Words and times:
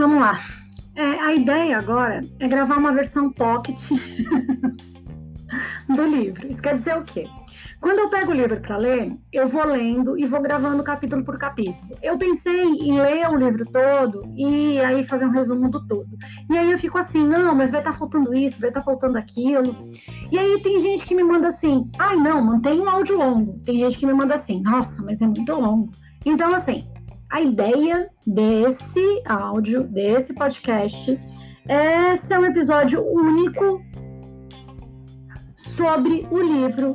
Vamos 0.00 0.18
lá. 0.18 0.40
É, 0.96 1.02
a 1.02 1.34
ideia 1.34 1.76
agora 1.76 2.22
é 2.38 2.48
gravar 2.48 2.78
uma 2.78 2.90
versão 2.90 3.30
pocket 3.30 3.78
do 5.94 6.06
livro. 6.06 6.48
Isso 6.48 6.62
quer 6.62 6.76
dizer 6.76 6.96
o 6.96 7.04
quê? 7.04 7.28
Quando 7.82 7.98
eu 7.98 8.08
pego 8.08 8.30
o 8.30 8.34
livro 8.34 8.58
para 8.58 8.78
ler, 8.78 9.14
eu 9.30 9.46
vou 9.46 9.62
lendo 9.66 10.18
e 10.18 10.24
vou 10.24 10.40
gravando 10.40 10.82
capítulo 10.82 11.22
por 11.22 11.36
capítulo. 11.36 11.98
Eu 12.02 12.16
pensei 12.16 12.62
em 12.62 12.98
ler 12.98 13.28
o 13.28 13.36
livro 13.36 13.62
todo 13.70 14.32
e 14.38 14.80
aí 14.80 15.04
fazer 15.04 15.26
um 15.26 15.32
resumo 15.32 15.70
do 15.70 15.86
todo. 15.86 16.08
E 16.48 16.56
aí 16.56 16.70
eu 16.72 16.78
fico 16.78 16.96
assim, 16.96 17.22
não, 17.22 17.54
mas 17.54 17.70
vai 17.70 17.82
estar 17.82 17.92
tá 17.92 17.98
faltando 17.98 18.32
isso, 18.34 18.58
vai 18.58 18.70
estar 18.70 18.80
tá 18.80 18.86
faltando 18.86 19.18
aquilo. 19.18 19.90
E 20.32 20.38
aí 20.38 20.62
tem 20.62 20.78
gente 20.78 21.04
que 21.04 21.14
me 21.14 21.22
manda 21.22 21.48
assim, 21.48 21.90
ai 21.98 22.14
ah, 22.14 22.16
não, 22.16 22.42
mantém 22.42 22.80
um 22.80 22.88
áudio 22.88 23.18
longo. 23.18 23.60
Tem 23.66 23.78
gente 23.78 23.98
que 23.98 24.06
me 24.06 24.14
manda 24.14 24.32
assim, 24.32 24.62
nossa, 24.62 25.02
mas 25.02 25.20
é 25.20 25.26
muito 25.26 25.52
longo. 25.52 25.90
Então, 26.24 26.54
assim, 26.54 26.86
a 27.30 27.40
ideia 27.40 28.10
desse 28.26 29.22
áudio, 29.24 29.84
desse 29.84 30.34
podcast, 30.34 31.18
é 31.68 32.16
ser 32.16 32.38
um 32.38 32.44
episódio 32.44 33.00
único 33.06 33.80
sobre 35.54 36.26
o 36.30 36.42
livro 36.42 36.94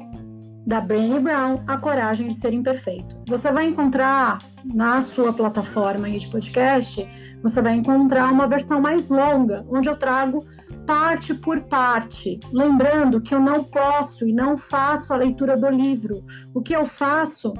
da 0.67 0.81
Brené 0.81 1.19
Brown, 1.19 1.63
A 1.67 1.77
Coragem 1.77 2.27
de 2.27 2.33
Ser 2.33 2.51
Imperfeito. 2.51 3.15
Você 3.27 3.51
vai 3.51 3.67
encontrar 3.67 4.39
na 4.73 5.01
sua 5.01 5.31
plataforma 5.31 6.09
de 6.09 6.27
podcast, 6.27 7.07
você 7.41 7.61
vai 7.61 7.75
encontrar 7.75 8.31
uma 8.31 8.47
versão 8.47 8.81
mais 8.81 9.09
longa, 9.09 9.65
onde 9.69 9.87
eu 9.87 9.95
trago 9.95 10.45
parte 10.85 11.33
por 11.33 11.61
parte. 11.61 12.39
Lembrando 12.51 13.21
que 13.21 13.33
eu 13.33 13.39
não 13.39 13.63
posso 13.63 14.27
e 14.27 14.33
não 14.33 14.57
faço 14.57 15.13
a 15.13 15.17
leitura 15.17 15.55
do 15.55 15.69
livro. 15.69 16.23
O 16.53 16.61
que 16.61 16.75
eu 16.75 16.85
faço 16.85 17.53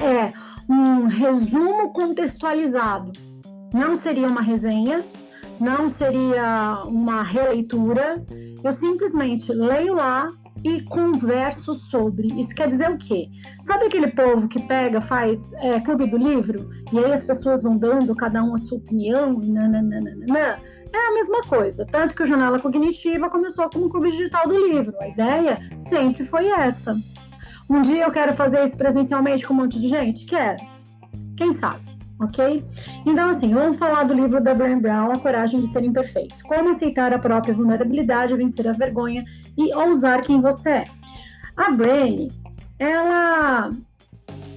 é 0.00 0.32
um 0.68 1.06
resumo 1.06 1.92
contextualizado. 1.92 3.12
Não 3.72 3.96
seria 3.96 4.26
uma 4.26 4.40
resenha, 4.40 5.04
não 5.60 5.88
seria 5.88 6.82
uma 6.86 7.22
releitura. 7.22 8.24
Eu 8.62 8.72
simplesmente 8.72 9.52
leio 9.52 9.94
lá 9.94 10.28
e 10.62 10.80
converso 10.82 11.74
sobre. 11.74 12.28
Isso 12.40 12.54
quer 12.54 12.68
dizer 12.68 12.90
o 12.90 12.96
quê? 12.96 13.28
Sabe 13.62 13.86
aquele 13.86 14.08
povo 14.08 14.48
que 14.48 14.62
pega, 14.62 15.00
faz 15.00 15.52
é, 15.54 15.78
clube 15.80 16.06
do 16.06 16.16
livro 16.16 16.70
e 16.92 16.98
aí 16.98 17.12
as 17.12 17.22
pessoas 17.22 17.62
vão 17.62 17.76
dando 17.76 18.14
cada 18.14 18.42
um 18.42 18.54
a 18.54 18.58
sua 18.58 18.78
opinião? 18.78 19.38
Nananana. 19.40 20.58
É 20.92 21.08
a 21.08 21.12
mesma 21.12 21.42
coisa. 21.42 21.84
Tanto 21.84 22.14
que 22.14 22.22
o 22.22 22.26
Janela 22.26 22.58
Cognitiva 22.58 23.28
começou 23.28 23.68
como 23.68 23.88
clube 23.88 24.10
digital 24.10 24.48
do 24.48 24.56
livro. 24.56 24.94
A 25.00 25.08
ideia 25.08 25.58
sempre 25.80 26.24
foi 26.24 26.46
essa. 26.46 26.96
Um 27.68 27.82
dia 27.82 28.04
eu 28.04 28.10
quero 28.10 28.34
fazer 28.34 28.64
isso 28.64 28.76
presencialmente 28.76 29.46
com 29.46 29.54
um 29.54 29.58
monte 29.58 29.80
de 29.80 29.88
gente? 29.88 30.24
Quero. 30.26 30.58
Quem 31.36 31.52
sabe? 31.52 31.94
ok? 32.18 32.64
Então, 33.06 33.30
assim, 33.30 33.52
vamos 33.52 33.76
falar 33.76 34.04
do 34.04 34.14
livro 34.14 34.42
da 34.42 34.54
Brené 34.54 34.80
Brown, 34.80 35.12
A 35.12 35.18
Coragem 35.18 35.60
de 35.60 35.66
Ser 35.68 35.84
Imperfeito. 35.84 36.34
Como 36.44 36.70
aceitar 36.70 37.12
a 37.12 37.18
própria 37.18 37.54
vulnerabilidade, 37.54 38.36
vencer 38.36 38.68
a 38.68 38.72
vergonha 38.72 39.24
e 39.56 39.74
ousar 39.74 40.22
quem 40.22 40.40
você 40.40 40.70
é. 40.70 40.84
A 41.56 41.70
Brené, 41.70 42.28
ela 42.78 43.70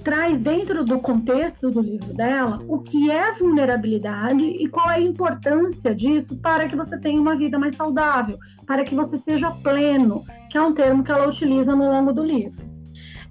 traz 0.03 0.37
dentro 0.37 0.85
do 0.85 0.99
contexto 0.99 1.69
do 1.69 1.81
livro 1.81 2.13
dela 2.13 2.63
o 2.69 2.79
que 2.79 3.11
é 3.11 3.33
vulnerabilidade 3.33 4.45
e 4.45 4.65
qual 4.69 4.89
é 4.89 4.95
a 4.95 5.01
importância 5.01 5.93
disso 5.93 6.37
para 6.37 6.67
que 6.69 6.77
você 6.77 6.97
tenha 6.97 7.19
uma 7.19 7.35
vida 7.35 7.59
mais 7.59 7.75
saudável, 7.75 8.37
para 8.65 8.85
que 8.85 8.95
você 8.95 9.17
seja 9.17 9.51
pleno, 9.51 10.23
que 10.49 10.57
é 10.57 10.61
um 10.61 10.73
termo 10.73 11.03
que 11.03 11.11
ela 11.11 11.27
utiliza 11.27 11.75
no 11.75 11.91
longo 11.91 12.13
do 12.13 12.23
livro. 12.23 12.66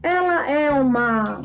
Ela 0.07 0.49
é 0.49 0.71
uma 0.71 1.43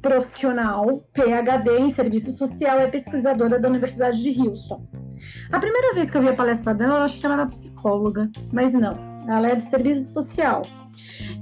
profissional, 0.00 0.86
PhD 1.12 1.78
em 1.80 1.90
serviço 1.90 2.30
social, 2.30 2.78
é 2.78 2.86
pesquisadora 2.86 3.58
da 3.58 3.68
Universidade 3.68 4.22
de 4.22 4.40
Houston. 4.40 4.86
A 5.50 5.58
primeira 5.58 5.94
vez 5.94 6.08
que 6.08 6.16
eu 6.16 6.22
vi 6.22 6.28
a 6.28 6.36
palestra 6.36 6.72
dela, 6.72 6.98
eu 6.98 7.02
acho 7.02 7.18
que 7.18 7.26
ela 7.26 7.34
era 7.34 7.46
psicóloga, 7.46 8.30
mas 8.52 8.72
não, 8.72 8.96
ela 9.26 9.48
é 9.48 9.56
de 9.56 9.64
serviço 9.64 10.12
social. 10.12 10.62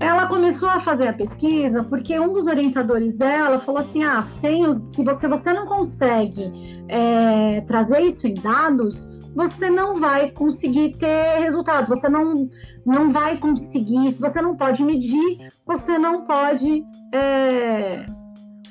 Ela 0.00 0.27
começou 0.28 0.71
a 0.71 0.81
fazer 0.81 1.09
a 1.09 1.12
pesquisa 1.12 1.84
porque 1.84 2.19
um 2.19 2.32
dos 2.32 2.47
orientadores 2.47 3.19
dela 3.19 3.59
falou 3.59 3.81
assim: 3.82 4.03
ah, 4.03 4.22
sem 4.41 4.66
os, 4.66 4.76
se 4.94 5.05
você, 5.05 5.28
você 5.28 5.53
não 5.53 5.66
consegue 5.66 6.50
é, 6.88 7.61
trazer 7.61 8.00
isso 8.00 8.26
em 8.26 8.32
dados, 8.32 9.13
você 9.34 9.69
não 9.69 9.99
vai 9.99 10.31
conseguir 10.31 10.93
ter 10.97 11.41
resultado, 11.41 11.89
você 11.89 12.09
não, 12.09 12.49
não 12.84 13.11
vai 13.11 13.37
conseguir, 13.39 14.12
se 14.12 14.21
você 14.21 14.41
não 14.41 14.56
pode 14.56 14.83
medir, 14.83 15.50
você 15.67 15.99
não 15.99 16.25
pode. 16.25 16.84
É, 17.12 18.06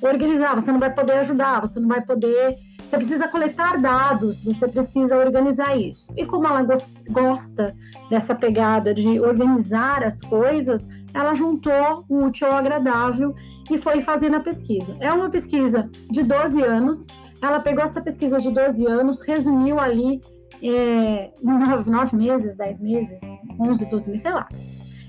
organizar, 0.08 0.54
você 0.54 0.72
não 0.72 0.80
vai 0.80 0.94
poder 0.94 1.14
ajudar, 1.20 1.62
você 1.62 1.80
não 1.80 1.88
vai 1.88 2.02
poder. 2.02 2.56
Você 2.86 2.98
precisa 2.98 3.28
coletar 3.28 3.80
dados, 3.80 4.44
você 4.44 4.68
precisa 4.68 5.18
organizar 5.18 5.76
isso. 5.76 6.14
E 6.16 6.26
como 6.26 6.46
ela 6.46 6.64
gosta 7.10 7.76
dessa 8.10 8.36
pegada 8.36 8.94
de 8.94 9.20
organizar 9.20 10.04
as 10.04 10.22
coisas, 10.22 10.88
ela 11.14 11.34
juntou 11.34 12.06
o 12.08 12.26
útil 12.26 12.48
ao 12.48 12.58
agradável 12.58 13.34
e 13.72 13.78
foi 13.78 14.02
fazendo 14.02 14.36
a 14.36 14.42
pesquisa. 14.42 14.96
É 15.00 15.12
uma 15.12 15.30
pesquisa 15.30 15.90
de 16.12 16.22
12 16.22 16.62
anos. 16.62 17.08
Ela 17.42 17.60
pegou 17.60 17.84
essa 17.84 18.02
pesquisa 18.02 18.40
de 18.40 18.52
12 18.52 18.86
anos, 18.86 19.22
resumiu 19.22 19.80
ali 19.80 20.22
é, 20.70 21.32
9, 21.42 21.90
9 21.90 22.16
meses, 22.16 22.56
10 22.56 22.82
meses, 22.82 23.22
11, 23.60 23.86
12 23.90 24.08
meses, 24.10 24.22
sei 24.22 24.32
lá. 24.32 24.48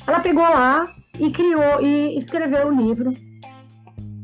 Ela 0.06 0.20
pegou 0.20 0.42
lá 0.42 0.86
e 1.18 1.30
criou 1.30 1.80
e 1.80 2.18
escreveu 2.18 2.68
o 2.68 2.74
livro 2.74 3.12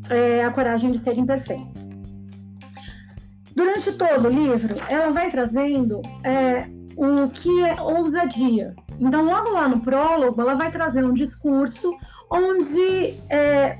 é, 0.09 0.45
A 0.45 0.51
Coragem 0.51 0.91
de 0.91 0.99
Ser 0.99 1.17
Imperfeito. 1.19 1.81
Durante 3.55 3.93
todo 3.93 4.27
o 4.27 4.31
livro, 4.31 4.75
ela 4.89 5.11
vai 5.11 5.31
trazendo 5.31 6.01
é, 6.25 6.67
o 6.97 7.29
que 7.29 7.65
é 7.65 7.81
ousadia. 7.81 8.75
Então, 8.99 9.25
logo 9.25 9.51
lá 9.51 9.69
no 9.69 9.81
prólogo, 9.81 10.41
ela 10.41 10.55
vai 10.55 10.71
trazer 10.71 11.05
um 11.05 11.13
discurso 11.13 11.95
onde 12.31 13.15
é, 13.29 13.77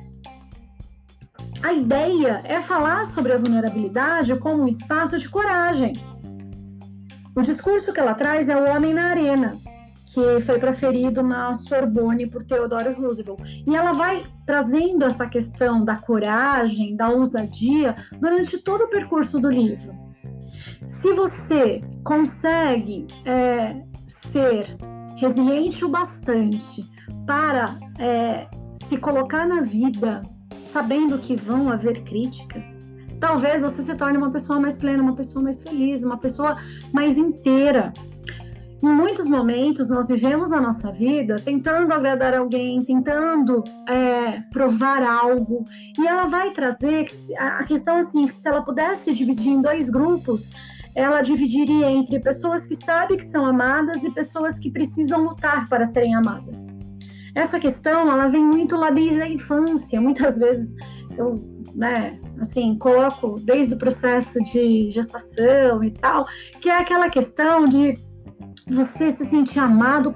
a 1.63 1.73
ideia 1.73 2.41
é 2.45 2.61
falar 2.63 3.05
sobre 3.07 3.33
a 3.33 3.37
vulnerabilidade 3.37 4.35
como 4.39 4.63
um 4.63 4.69
espaço 4.69 5.19
de 5.19 5.29
coragem. 5.29 5.93
O 7.41 7.43
discurso 7.43 7.91
que 7.91 7.99
ela 7.99 8.13
traz 8.13 8.51
é 8.51 8.55
o 8.55 8.69
Homem 8.69 8.93
na 8.93 9.05
Arena, 9.05 9.57
que 10.13 10.43
foi 10.43 10.59
proferido 10.59 11.23
na 11.23 11.55
Sorbonne 11.55 12.27
por 12.27 12.45
Theodore 12.45 12.93
Roosevelt. 12.93 13.41
E 13.67 13.75
ela 13.75 13.93
vai 13.93 14.27
trazendo 14.45 15.07
essa 15.07 15.27
questão 15.27 15.83
da 15.83 15.97
coragem, 15.97 16.95
da 16.95 17.09
ousadia 17.09 17.95
durante 18.21 18.59
todo 18.59 18.85
o 18.85 18.89
percurso 18.91 19.41
do 19.41 19.49
livro. 19.49 19.91
Se 20.87 21.15
você 21.15 21.83
consegue 22.05 23.07
é, 23.25 23.85
ser 24.07 24.67
resiliente 25.17 25.83
o 25.83 25.89
bastante 25.89 26.85
para 27.27 27.81
é, 27.99 28.49
se 28.87 28.99
colocar 28.99 29.49
na 29.49 29.63
vida 29.63 30.21
sabendo 30.63 31.19
que 31.19 31.37
vão 31.37 31.71
haver 31.71 32.05
críticas, 32.05 32.80
talvez 33.21 33.63
você 33.63 33.83
se 33.83 33.95
torne 33.95 34.17
uma 34.17 34.31
pessoa 34.31 34.59
mais 34.59 34.77
plena, 34.77 35.03
uma 35.03 35.15
pessoa 35.15 35.43
mais 35.43 35.63
feliz, 35.63 36.03
uma 36.03 36.17
pessoa 36.17 36.57
mais 36.93 37.19
inteira, 37.19 37.93
em 38.83 38.89
muitos 38.89 39.27
momentos 39.27 39.91
nós 39.91 40.09
vivemos 40.09 40.53
a 40.53 40.61
nossa 40.61 40.91
vida 40.91 41.39
tentando 41.39 41.93
agradar 41.93 42.33
alguém, 42.35 42.81
tentando 42.83 43.63
é, 43.87 44.41
provar 44.51 45.03
algo, 45.03 45.65
e 45.99 46.07
ela 46.07 46.25
vai 46.27 46.51
trazer 46.51 47.07
a 47.39 47.63
questão 47.65 47.97
assim 47.97 48.27
que 48.27 48.33
se 48.33 48.49
ela 48.49 48.63
pudesse 48.63 49.13
dividir 49.13 49.53
em 49.53 49.61
dois 49.61 49.91
grupos, 49.91 50.53
ela 50.95 51.21
dividiria 51.21 51.91
entre 51.91 52.21
pessoas 52.21 52.67
que 52.67 52.75
sabem 52.75 53.19
que 53.19 53.25
são 53.25 53.45
amadas 53.45 54.03
e 54.03 54.11
pessoas 54.11 54.59
que 54.59 54.71
precisam 54.71 55.25
lutar 55.25 55.69
para 55.69 55.85
serem 55.85 56.15
amadas. 56.15 56.69
Essa 57.35 57.61
questão 57.61 58.11
ela 58.11 58.29
vem 58.29 58.43
muito 58.43 58.77
lá 58.77 58.91
desde 58.91 59.21
a 59.21 59.29
infância. 59.29 60.01
Muitas 60.01 60.39
vezes 60.39 60.75
eu, 61.21 61.41
né, 61.75 62.19
assim, 62.41 62.77
coloco 62.77 63.37
desde 63.41 63.75
o 63.75 63.79
processo 63.79 64.39
de 64.43 64.91
gestação 64.91 65.83
e 65.85 65.91
tal, 65.91 66.27
que 66.61 66.69
é 66.69 66.79
aquela 66.79 67.09
questão 67.09 67.65
de 67.65 67.95
você 68.69 69.13
se 69.13 69.27
sentir 69.27 69.59
amado 69.59 70.15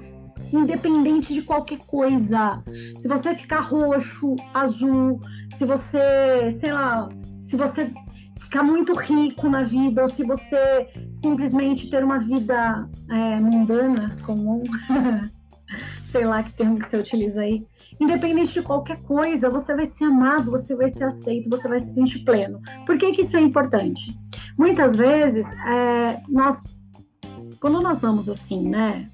independente 0.51 1.33
de 1.33 1.41
qualquer 1.41 1.79
coisa. 1.79 2.63
Se 2.97 3.07
você 3.07 3.35
ficar 3.35 3.61
roxo, 3.61 4.35
azul, 4.53 5.19
se 5.53 5.65
você, 5.65 6.51
sei 6.51 6.71
lá, 6.71 7.09
se 7.41 7.55
você 7.55 7.91
ficar 8.39 8.63
muito 8.63 8.93
rico 8.93 9.49
na 9.49 9.63
vida, 9.63 10.01
ou 10.01 10.07
se 10.07 10.23
você 10.23 10.87
simplesmente 11.13 11.89
ter 11.89 12.03
uma 12.03 12.19
vida 12.19 12.87
é, 13.09 13.39
mundana, 13.39 14.15
comum, 14.23 14.63
sei 16.15 16.23
lá 16.23 16.41
que 16.41 16.53
termo 16.53 16.79
que 16.79 16.89
você 16.89 16.95
utiliza 16.95 17.41
aí, 17.41 17.67
independente 17.99 18.53
de 18.53 18.61
qualquer 18.61 19.01
coisa, 19.01 19.49
você 19.49 19.75
vai 19.75 19.85
ser 19.85 20.05
amado, 20.05 20.49
você 20.49 20.73
vai 20.73 20.87
ser 20.87 21.03
aceito, 21.03 21.49
você 21.49 21.67
vai 21.67 21.77
se 21.77 21.93
sentir 21.93 22.19
pleno. 22.23 22.61
Por 22.85 22.97
que, 22.97 23.11
que 23.11 23.19
isso 23.19 23.35
é 23.35 23.41
importante? 23.41 24.17
Muitas 24.57 24.95
vezes 24.95 25.45
é, 25.67 26.21
nós 26.29 26.63
quando 27.59 27.81
nós 27.81 27.99
vamos 27.99 28.29
assim, 28.29 28.69
né? 28.69 29.09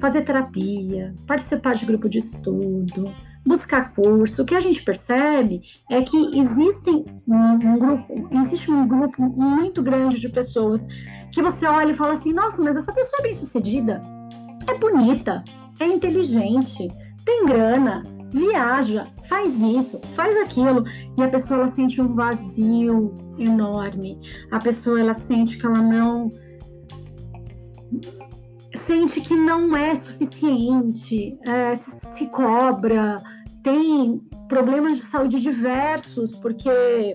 Fazer 0.00 0.22
terapia, 0.22 1.14
participar 1.28 1.76
de 1.76 1.86
grupo 1.86 2.08
de 2.08 2.18
estudo, 2.18 3.14
buscar 3.46 3.94
curso. 3.94 4.42
O 4.42 4.44
que 4.44 4.56
a 4.56 4.60
gente 4.60 4.82
percebe 4.82 5.62
é 5.88 6.02
que 6.02 6.40
existem 6.40 7.04
um, 7.28 7.78
grupo, 7.78 8.28
existe 8.32 8.68
um 8.68 8.88
grupo 8.88 9.22
muito 9.22 9.80
grande 9.80 10.18
de 10.18 10.28
pessoas 10.28 10.84
que 11.30 11.40
você 11.40 11.66
olha 11.66 11.92
e 11.92 11.94
fala 11.94 12.14
assim: 12.14 12.32
nossa, 12.32 12.60
mas 12.60 12.74
essa 12.74 12.92
pessoa 12.92 13.20
é 13.20 13.22
bem 13.22 13.32
sucedida, 13.32 14.02
é 14.66 14.76
bonita, 14.76 15.44
é 15.80 15.86
inteligente, 15.86 16.88
tem 17.24 17.46
grana, 17.46 18.04
viaja, 18.32 19.08
faz 19.28 19.54
isso, 19.60 20.00
faz 20.14 20.36
aquilo, 20.36 20.84
e 21.18 21.22
a 21.22 21.28
pessoa 21.28 21.60
ela 21.60 21.68
sente 21.68 22.00
um 22.00 22.14
vazio 22.14 23.14
enorme. 23.38 24.20
A 24.50 24.58
pessoa 24.58 25.00
ela 25.00 25.14
sente 25.14 25.56
que 25.58 25.66
ela 25.66 25.82
não 25.82 26.30
sente 28.76 29.20
que 29.20 29.34
não 29.34 29.76
é 29.76 29.94
suficiente, 29.94 31.38
é, 31.46 31.74
se 31.74 32.26
cobra, 32.28 33.16
tem 33.62 34.20
problemas 34.48 34.96
de 34.96 35.02
saúde 35.02 35.40
diversos, 35.40 36.34
porque 36.36 37.14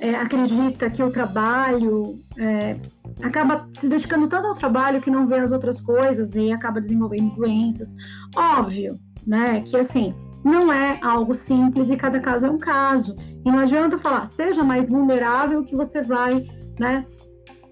é, 0.00 0.14
acredita 0.14 0.90
que 0.90 1.02
o 1.02 1.10
trabalho 1.10 2.20
é, 2.38 2.76
acaba 3.22 3.68
se 3.72 3.88
dedicando 3.88 4.28
tanto 4.28 4.48
ao 4.48 4.54
trabalho 4.54 5.00
que 5.00 5.10
não 5.10 5.26
vê 5.26 5.38
as 5.38 5.52
outras 5.52 5.80
coisas 5.80 6.34
e 6.34 6.52
acaba 6.52 6.80
desenvolvendo 6.80 7.34
doenças. 7.34 7.94
Óbvio, 8.36 8.98
né? 9.26 9.62
Que 9.62 9.76
assim, 9.76 10.14
não 10.44 10.72
é 10.72 10.98
algo 11.02 11.34
simples 11.34 11.90
e 11.90 11.96
cada 11.96 12.20
caso 12.20 12.46
é 12.46 12.50
um 12.50 12.58
caso. 12.58 13.16
E 13.44 13.50
não 13.50 13.58
adianta 13.58 13.98
falar, 13.98 14.26
seja 14.26 14.62
mais 14.62 14.88
vulnerável 14.88 15.64
que 15.64 15.76
você 15.76 16.02
vai, 16.02 16.46
né? 16.78 17.06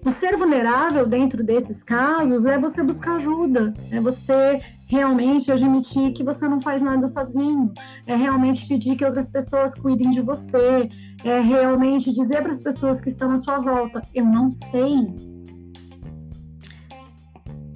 O 0.05 0.11
ser 0.11 0.37
vulnerável 0.37 1.05
dentro 1.05 1.43
desses 1.43 1.83
casos 1.83 2.45
é 2.45 2.57
você 2.57 2.81
buscar 2.81 3.17
ajuda, 3.17 3.73
é 3.91 3.99
você 3.99 4.61
realmente 4.87 5.51
admitir 5.51 6.13
que 6.13 6.23
você 6.23 6.47
não 6.47 6.61
faz 6.61 6.81
nada 6.81 7.05
sozinho, 7.05 7.73
é 8.07 8.15
realmente 8.15 8.65
pedir 8.65 8.95
que 8.95 9.03
outras 9.03 9.29
pessoas 9.29 9.75
cuidem 9.75 10.09
de 10.09 10.21
você, 10.21 10.87
é 11.25 11.41
realmente 11.41 12.13
dizer 12.13 12.41
para 12.41 12.51
as 12.51 12.61
pessoas 12.61 13.01
que 13.01 13.09
estão 13.09 13.31
à 13.31 13.35
sua 13.35 13.59
volta: 13.59 14.01
eu 14.15 14.23
não 14.23 14.49
sei, 14.49 15.13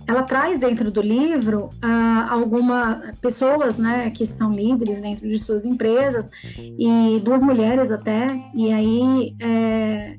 ela 0.07 0.23
traz 0.23 0.59
dentro 0.59 0.91
do 0.91 1.01
livro 1.01 1.69
uh, 1.83 2.29
algumas 2.29 3.17
pessoas, 3.19 3.77
né, 3.77 4.09
que 4.09 4.25
são 4.25 4.53
líderes 4.53 5.01
dentro 5.01 5.27
de 5.27 5.39
suas 5.39 5.65
empresas 5.65 6.29
e 6.57 7.21
duas 7.23 7.41
mulheres 7.41 7.91
até. 7.91 8.27
E 8.53 8.71
aí 8.71 9.35
é, 9.41 10.17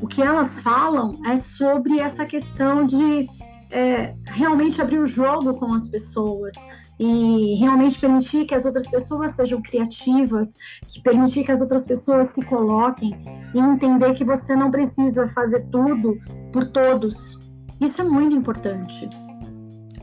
o 0.00 0.06
que 0.06 0.22
elas 0.22 0.60
falam 0.60 1.12
é 1.26 1.36
sobre 1.36 2.00
essa 2.00 2.24
questão 2.24 2.86
de 2.86 3.28
é, 3.70 4.14
realmente 4.26 4.80
abrir 4.80 4.98
o 4.98 5.06
jogo 5.06 5.54
com 5.54 5.72
as 5.74 5.88
pessoas 5.88 6.52
e 6.98 7.56
realmente 7.56 7.98
permitir 7.98 8.46
que 8.46 8.54
as 8.54 8.64
outras 8.64 8.86
pessoas 8.86 9.32
sejam 9.32 9.60
criativas, 9.60 10.54
que 10.86 11.02
permitir 11.02 11.44
que 11.44 11.52
as 11.52 11.60
outras 11.60 11.84
pessoas 11.84 12.28
se 12.28 12.42
coloquem 12.44 13.14
e 13.54 13.58
entender 13.58 14.14
que 14.14 14.24
você 14.24 14.56
não 14.56 14.70
precisa 14.70 15.26
fazer 15.28 15.66
tudo 15.70 16.18
por 16.52 16.70
todos, 16.70 17.38
isso 17.80 18.00
é 18.00 18.04
muito 18.04 18.34
importante. 18.34 19.08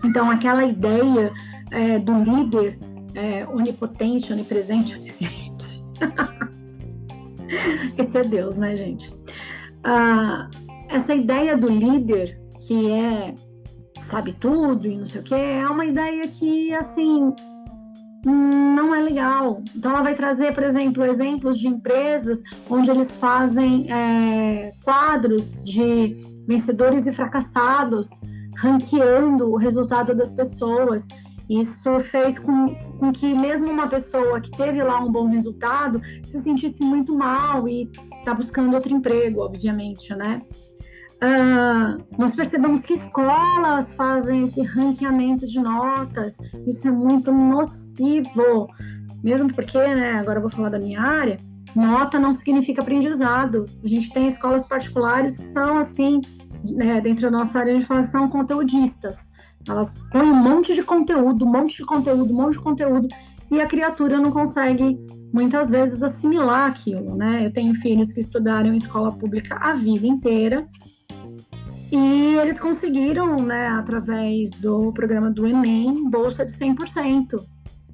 Então, 0.03 0.29
aquela 0.29 0.63
ideia 0.63 1.31
é, 1.71 1.97
do 1.99 2.13
líder 2.17 2.77
é, 3.15 3.47
onipotente, 3.47 4.31
onipresente, 4.33 4.95
onisciente. 4.95 5.83
Esse 7.97 8.17
é 8.17 8.23
Deus, 8.23 8.57
né, 8.57 8.75
gente? 8.75 9.13
Ah, 9.83 10.49
essa 10.89 11.13
ideia 11.13 11.55
do 11.57 11.69
líder 11.69 12.39
que 12.67 12.91
é 12.91 13.35
sabe 14.13 14.33
tudo 14.33 14.87
e 14.87 14.97
não 14.97 15.05
sei 15.05 15.21
o 15.21 15.23
que, 15.23 15.33
é 15.33 15.67
uma 15.67 15.85
ideia 15.85 16.27
que, 16.27 16.73
assim, 16.73 17.33
não 18.25 18.93
é 18.93 19.01
legal. 19.01 19.61
Então, 19.75 19.91
ela 19.91 20.01
vai 20.01 20.13
trazer, 20.13 20.53
por 20.53 20.63
exemplo, 20.63 21.03
exemplos 21.03 21.57
de 21.57 21.67
empresas 21.67 22.41
onde 22.69 22.89
eles 22.89 23.15
fazem 23.15 23.91
é, 23.91 24.73
quadros 24.83 25.63
de 25.63 26.15
vencedores 26.47 27.05
e 27.07 27.11
fracassados, 27.11 28.09
ranqueando 28.57 29.51
o 29.51 29.57
resultado 29.57 30.15
das 30.15 30.33
pessoas. 30.33 31.07
Isso 31.49 31.99
fez 31.99 32.39
com, 32.39 32.73
com, 32.97 33.11
que 33.11 33.33
mesmo 33.33 33.69
uma 33.69 33.87
pessoa 33.87 34.39
que 34.39 34.49
teve 34.51 34.81
lá 34.81 34.99
um 35.03 35.11
bom 35.11 35.27
resultado 35.27 36.01
se 36.23 36.41
sentisse 36.41 36.83
muito 36.83 37.15
mal 37.15 37.67
e 37.67 37.91
está 38.19 38.33
buscando 38.33 38.73
outro 38.73 38.93
emprego, 38.93 39.41
obviamente, 39.41 40.15
né? 40.15 40.41
Uh, 41.23 42.03
nós 42.17 42.35
percebemos 42.35 42.81
que 42.81 42.93
escolas 42.93 43.93
fazem 43.93 44.43
esse 44.43 44.61
ranqueamento 44.61 45.47
de 45.47 45.57
notas, 45.57 46.35
isso 46.67 46.87
é 46.87 46.91
muito 46.91 47.31
nocivo, 47.31 48.67
mesmo 49.23 49.53
porque, 49.53 49.77
né, 49.77 50.15
agora 50.19 50.39
eu 50.39 50.41
vou 50.41 50.51
falar 50.51 50.67
da 50.69 50.79
minha 50.79 51.01
área, 51.01 51.37
nota 51.75 52.19
não 52.19 52.31
significa 52.31 52.81
aprendizado. 52.81 53.65
A 53.83 53.87
gente 53.87 54.11
tem 54.11 54.27
escolas 54.27 54.65
particulares 54.65 55.37
que 55.37 55.43
são 55.43 55.77
assim, 55.77 56.21
né, 56.71 57.01
dentro 57.01 57.29
da 57.29 57.37
nossa 57.37 57.59
área 57.59 57.77
de 57.77 57.85
fala 57.85 58.03
são 58.03 58.29
conteudistas. 58.29 59.33
Elas 59.67 59.97
põem 60.11 60.29
um 60.29 60.35
monte 60.35 60.73
de 60.73 60.83
conteúdo, 60.83 61.45
um 61.45 61.51
monte 61.51 61.77
de 61.77 61.85
conteúdo, 61.85 62.33
um 62.33 62.37
monte 62.37 62.53
de 62.53 62.59
conteúdo, 62.59 63.07
e 63.49 63.61
a 63.61 63.67
criatura 63.67 64.17
não 64.17 64.31
consegue 64.31 64.97
muitas 65.31 65.69
vezes 65.69 66.03
assimilar 66.03 66.69
aquilo, 66.69 67.15
né? 67.15 67.45
Eu 67.45 67.51
tenho 67.51 67.73
filhos 67.75 68.11
que 68.11 68.19
estudaram 68.19 68.73
em 68.73 68.77
escola 68.77 69.11
pública 69.11 69.57
a 69.59 69.73
vida 69.73 70.05
inteira 70.05 70.67
e 71.91 72.35
eles 72.37 72.59
conseguiram, 72.59 73.37
né, 73.37 73.67
através 73.67 74.49
do 74.51 74.91
programa 74.91 75.29
do 75.29 75.45
Enem, 75.45 76.09
bolsa 76.09 76.43
de 76.43 76.51
100%. 76.51 77.39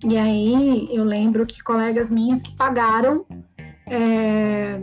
E 0.08 0.18
aí 0.18 0.88
eu 0.90 1.04
lembro 1.04 1.46
que 1.46 1.62
colegas 1.62 2.10
minhas 2.10 2.42
que 2.42 2.56
pagaram 2.56 3.26
é, 3.90 4.82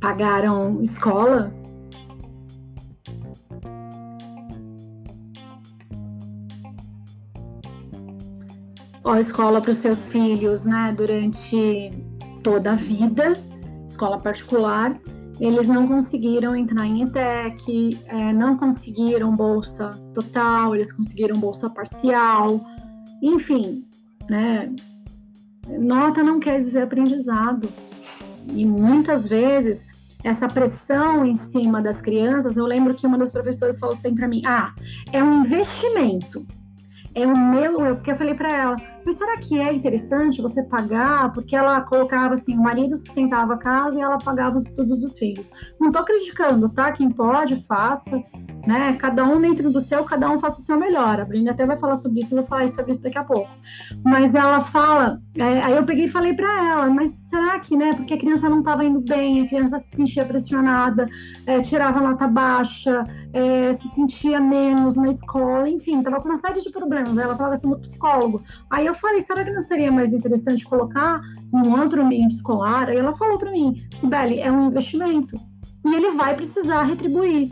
pagaram 0.00 0.82
escola 0.82 1.52
ó, 9.10 9.16
escola 9.16 9.60
para 9.60 9.72
os 9.72 9.78
seus 9.78 10.08
filhos, 10.08 10.64
né, 10.64 10.94
durante 10.96 11.90
toda 12.42 12.72
a 12.72 12.74
vida, 12.74 13.32
escola 13.86 14.18
particular, 14.18 14.98
eles 15.40 15.66
não 15.68 15.86
conseguiram 15.86 16.54
entrar 16.54 16.86
em 16.86 17.02
ETEC, 17.02 18.00
é, 18.06 18.32
não 18.32 18.56
conseguiram 18.56 19.34
bolsa 19.34 19.90
total, 20.14 20.74
eles 20.74 20.92
conseguiram 20.92 21.40
bolsa 21.40 21.70
parcial, 21.70 22.60
enfim, 23.22 23.86
né? 24.28 24.70
Nota 25.78 26.22
não 26.22 26.40
quer 26.40 26.58
dizer 26.58 26.82
aprendizado. 26.82 27.68
E 28.48 28.64
muitas 28.64 29.26
vezes 29.26 29.86
essa 30.22 30.48
pressão 30.48 31.24
em 31.24 31.34
cima 31.34 31.80
das 31.80 32.00
crianças, 32.00 32.56
eu 32.56 32.66
lembro 32.66 32.94
que 32.94 33.06
uma 33.06 33.18
das 33.18 33.30
professoras 33.30 33.78
falou 33.78 33.94
sempre 33.94 34.20
para 34.20 34.28
mim: 34.28 34.42
ah, 34.44 34.74
é 35.12 35.22
um 35.22 35.40
investimento. 35.40 36.46
É 37.14 37.26
o 37.26 37.36
meu, 37.36 37.84
eu, 37.84 37.96
porque 37.96 38.12
eu 38.12 38.16
falei 38.16 38.34
para 38.34 38.56
ela, 38.56 38.76
mas 39.04 39.16
será 39.16 39.38
que 39.38 39.58
é 39.58 39.72
interessante 39.72 40.42
você 40.42 40.62
pagar? 40.62 41.32
Porque 41.32 41.56
ela 41.56 41.80
colocava 41.80 42.34
assim, 42.34 42.56
o 42.56 42.62
marido 42.62 42.96
sustentava 42.96 43.54
a 43.54 43.58
casa 43.58 43.98
e 43.98 44.02
ela 44.02 44.18
pagava 44.18 44.56
os 44.56 44.66
estudos 44.66 44.98
dos 44.98 45.18
filhos. 45.18 45.50
Não 45.80 45.90
tô 45.90 46.04
criticando, 46.04 46.68
tá? 46.68 46.92
Quem 46.92 47.10
pode, 47.10 47.56
faça, 47.56 48.22
né? 48.66 48.94
Cada 48.94 49.24
um 49.24 49.40
dentro 49.40 49.70
do 49.70 49.80
seu, 49.80 50.04
cada 50.04 50.30
um 50.30 50.38
faça 50.38 50.60
o 50.60 50.64
seu 50.64 50.78
melhor. 50.78 51.20
A 51.20 51.24
Brenda 51.24 51.50
até 51.50 51.64
vai 51.64 51.76
falar 51.76 51.96
sobre 51.96 52.20
isso, 52.20 52.34
eu 52.34 52.40
vou 52.40 52.46
falar 52.46 52.68
sobre 52.68 52.92
isso 52.92 53.02
daqui 53.02 53.18
a 53.18 53.24
pouco. 53.24 53.50
Mas 54.04 54.34
ela 54.34 54.60
fala, 54.60 55.20
é, 55.36 55.60
aí 55.60 55.76
eu 55.76 55.84
peguei 55.84 56.04
e 56.04 56.08
falei 56.08 56.34
para 56.34 56.68
ela, 56.68 56.90
mas 56.90 57.10
será 57.10 57.58
que, 57.58 57.76
né? 57.76 57.94
Porque 57.94 58.14
a 58.14 58.18
criança 58.18 58.48
não 58.48 58.60
estava 58.60 58.84
indo 58.84 59.00
bem, 59.00 59.42
a 59.42 59.48
criança 59.48 59.78
se 59.78 59.96
sentia 59.96 60.24
pressionada, 60.24 61.08
é, 61.46 61.60
tirava 61.60 62.00
nota 62.00 62.26
baixa, 62.26 63.06
é, 63.32 63.72
se 63.72 63.88
sentia 63.88 64.40
menos 64.40 64.96
na 64.96 65.08
escola, 65.08 65.68
enfim, 65.68 66.02
tava 66.02 66.20
com 66.20 66.28
uma 66.28 66.36
série 66.36 66.60
de 66.60 66.70
problemas. 66.70 67.16
Ela 67.16 67.36
falava 67.36 67.54
assim 67.54 67.68
no 67.68 67.78
psicólogo. 67.78 68.42
Aí 68.68 68.89
eu 68.90 68.94
falei, 68.94 69.20
será 69.20 69.44
que 69.44 69.50
não 69.50 69.60
seria 69.60 69.90
mais 69.90 70.12
interessante 70.12 70.64
colocar 70.64 71.20
um 71.52 71.80
outro 71.80 72.02
ambiente 72.02 72.34
escolar? 72.34 72.88
Aí 72.88 72.96
ela 72.96 73.14
falou 73.14 73.38
para 73.38 73.50
mim, 73.50 73.82
Sibeli, 73.94 74.40
é 74.40 74.50
um 74.50 74.66
investimento 74.66 75.36
e 75.84 75.94
ele 75.94 76.10
vai 76.10 76.34
precisar 76.34 76.82
retribuir. 76.82 77.50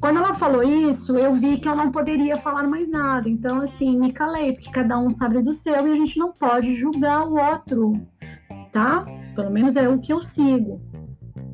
Quando 0.00 0.18
ela 0.18 0.32
falou 0.32 0.62
isso, 0.62 1.16
eu 1.16 1.34
vi 1.34 1.58
que 1.58 1.68
eu 1.68 1.74
não 1.74 1.90
poderia 1.90 2.36
falar 2.36 2.66
mais 2.66 2.88
nada. 2.88 3.28
Então, 3.28 3.60
assim, 3.60 3.98
me 3.98 4.12
calei, 4.12 4.52
porque 4.52 4.70
cada 4.70 4.98
um 4.98 5.10
sabe 5.10 5.42
do 5.42 5.52
seu 5.52 5.86
e 5.86 5.92
a 5.92 5.96
gente 5.96 6.18
não 6.18 6.32
pode 6.32 6.74
julgar 6.76 7.26
o 7.26 7.36
outro, 7.36 8.00
tá? 8.72 9.04
Pelo 9.34 9.50
menos 9.50 9.76
é 9.76 9.88
o 9.88 9.98
que 9.98 10.12
eu 10.12 10.22
sigo. 10.22 10.80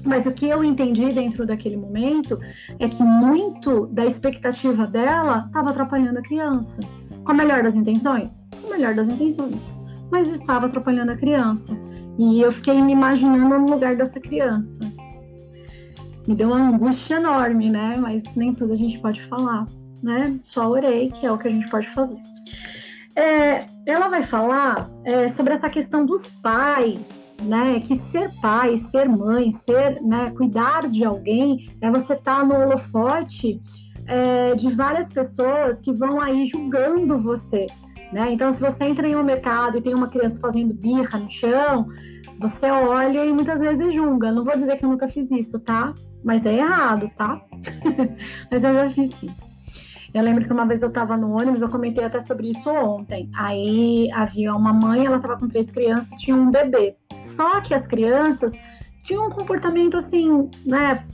Mas 0.05 0.27
o 0.27 0.33
que 0.33 0.47
eu 0.47 0.63
entendi 0.63 1.11
dentro 1.13 1.47
daquele 1.47 1.77
momento 1.79 2.39
é 2.79 2.87
que 2.87 3.03
muito 3.03 3.87
da 3.87 4.05
expectativa 4.05 4.87
dela 4.87 5.45
estava 5.47 5.71
atrapalhando 5.71 6.19
a 6.19 6.23
criança. 6.23 6.83
Com 7.25 7.33
a 7.33 7.35
melhor 7.35 7.63
das 7.63 7.75
intenções? 7.75 8.47
Com 8.61 8.69
a 8.69 8.77
melhor 8.77 8.95
das 8.95 9.09
intenções. 9.09 9.73
Mas 10.11 10.29
estava 10.29 10.67
atrapalhando 10.67 11.13
a 11.13 11.17
criança. 11.17 11.79
E 12.19 12.41
eu 12.41 12.53
fiquei 12.53 12.81
me 12.81 12.93
imaginando 12.93 13.59
no 13.59 13.71
lugar 13.71 13.97
dessa 13.97 14.21
criança. 14.21 14.85
Me 16.29 16.35
deu 16.35 16.49
uma 16.49 16.69
angústia 16.69 17.17
enorme, 17.17 17.71
né? 17.71 17.97
Mas 17.99 18.23
nem 18.37 18.53
tudo 18.53 18.73
a 18.73 18.77
gente 18.77 18.99
pode 18.99 19.23
falar, 19.23 19.67
né? 20.03 20.39
Só 20.43 20.69
orei, 20.69 21.11
que 21.11 21.27
é 21.27 21.33
o 21.33 21.39
que 21.39 21.49
a 21.49 21.51
gente 21.51 21.69
pode 21.69 21.89
fazer. 21.89 22.21
é, 23.17 23.67
ela 23.87 24.09
vai 24.09 24.23
falar 24.23 24.91
é, 25.05 25.29
sobre 25.29 25.55
essa 25.55 25.71
questão 25.71 26.05
dos 26.05 26.27
pais, 26.41 27.37
né? 27.43 27.81
Que 27.81 27.97
ser 27.97 28.31
pai, 28.41 28.77
ser 28.77 29.09
mãe, 29.09 29.51
ser, 29.51 30.01
né, 30.03 30.31
cuidar 30.31 30.89
de 30.89 31.05
alguém, 31.05 31.71
é 31.81 31.91
você 31.91 32.15
estar 32.15 32.41
tá 32.41 32.45
no 32.45 32.55
holofote 32.55 33.61
é, 34.07 34.55
de 34.55 34.71
várias 34.73 35.13
pessoas 35.13 35.81
que 35.81 35.93
vão 35.93 36.21
aí 36.21 36.47
julgando 36.47 37.19
você. 37.19 37.67
Né? 38.13 38.33
Então, 38.33 38.51
se 38.51 38.61
você 38.61 38.85
entra 38.85 39.07
em 39.07 39.17
um 39.17 39.25
mercado 39.25 39.79
e 39.79 39.83
tem 39.83 39.95
uma 39.95 40.09
criança 40.09 40.39
fazendo 40.39 40.73
birra 40.73 41.19
no 41.19 41.29
chão, 41.31 41.89
você 42.39 42.71
olha 42.71 43.25
e 43.25 43.33
muitas 43.33 43.61
vezes 43.61 43.93
julga. 43.93 44.31
Não 44.31 44.45
vou 44.45 44.57
dizer 44.57 44.77
que 44.77 44.85
eu 44.85 44.89
nunca 44.89 45.09
fiz 45.09 45.31
isso, 45.31 45.59
tá? 45.61 45.93
Mas 46.23 46.47
é 46.47 46.55
errado, 46.55 47.11
tá? 47.17 47.41
Mas 48.51 48.63
eu 48.63 48.75
já 48.75 48.91
fiz 48.91 49.15
sim. 49.15 49.35
Eu 50.13 50.23
lembro 50.23 50.45
que 50.45 50.53
uma 50.53 50.65
vez 50.65 50.81
eu 50.81 50.89
estava 50.89 51.17
no 51.17 51.37
ônibus, 51.37 51.61
eu 51.61 51.69
comentei 51.69 52.05
até 52.05 52.21
sobre 52.21 52.49
isso 52.51 52.71
ontem. 52.71 53.29
Aí 53.35 54.09
havia 54.13 54.55
uma 54.55 54.73
mãe, 54.73 55.05
ela 55.05 55.17
estava 55.17 55.37
com 55.37 55.49
três 55.49 55.73
crianças, 55.73 56.21
tinha 56.21 56.37
um 56.37 56.53
bebê. 56.53 56.97
Só 57.17 57.61
que 57.61 57.75
as 57.75 57.85
crianças 57.85 58.53
tinham 59.03 59.27
um 59.27 59.31
comportamento 59.31 59.97
assim, 59.97 60.49
né? 60.65 61.05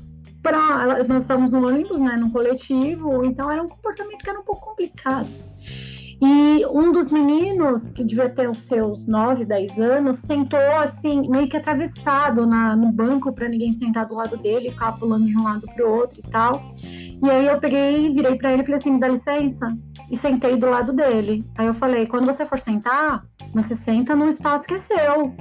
Nós 1.08 1.22
estávamos 1.22 1.52
no 1.52 1.66
ônibus, 1.66 2.00
né? 2.00 2.16
No 2.16 2.30
coletivo, 2.30 3.24
então 3.24 3.50
era 3.50 3.62
um 3.62 3.68
comportamento 3.68 4.18
que 4.18 4.30
era 4.30 4.40
um 4.40 4.44
pouco 4.44 4.66
complicado. 4.66 5.28
E 6.22 6.66
um 6.66 6.92
dos 6.92 7.10
meninos, 7.10 7.92
que 7.92 8.04
devia 8.04 8.28
ter 8.28 8.48
os 8.48 8.58
seus 8.58 9.06
9, 9.06 9.42
10 9.46 9.80
anos, 9.80 10.16
sentou 10.16 10.58
assim, 10.76 11.26
meio 11.30 11.48
que 11.48 11.56
atravessado 11.56 12.46
na, 12.46 12.76
no 12.76 12.92
banco 12.92 13.32
para 13.32 13.48
ninguém 13.48 13.72
sentar 13.72 14.06
do 14.06 14.14
lado 14.14 14.36
dele, 14.36 14.70
ficava 14.70 14.98
pulando 14.98 15.24
de 15.24 15.36
um 15.36 15.42
lado 15.42 15.66
para 15.74 15.86
o 15.86 15.90
outro 15.90 16.20
e 16.20 16.30
tal. 16.30 16.74
E 17.22 17.30
aí 17.30 17.46
eu 17.46 17.58
peguei, 17.58 18.12
virei 18.12 18.34
para 18.36 18.52
ele 18.52 18.60
e 18.60 18.64
falei 18.64 18.78
assim: 18.78 18.92
me 18.92 19.00
dá 19.00 19.08
licença. 19.08 19.74
E 20.10 20.16
sentei 20.16 20.56
do 20.56 20.68
lado 20.68 20.92
dele. 20.92 21.42
Aí 21.56 21.66
eu 21.66 21.74
falei: 21.74 22.06
quando 22.06 22.26
você 22.26 22.44
for 22.44 22.58
sentar, 22.58 23.24
você 23.54 23.74
senta 23.74 24.14
num 24.14 24.28
espaço 24.28 24.66
que 24.66 24.74
é 24.74 24.78
seu 24.78 25.32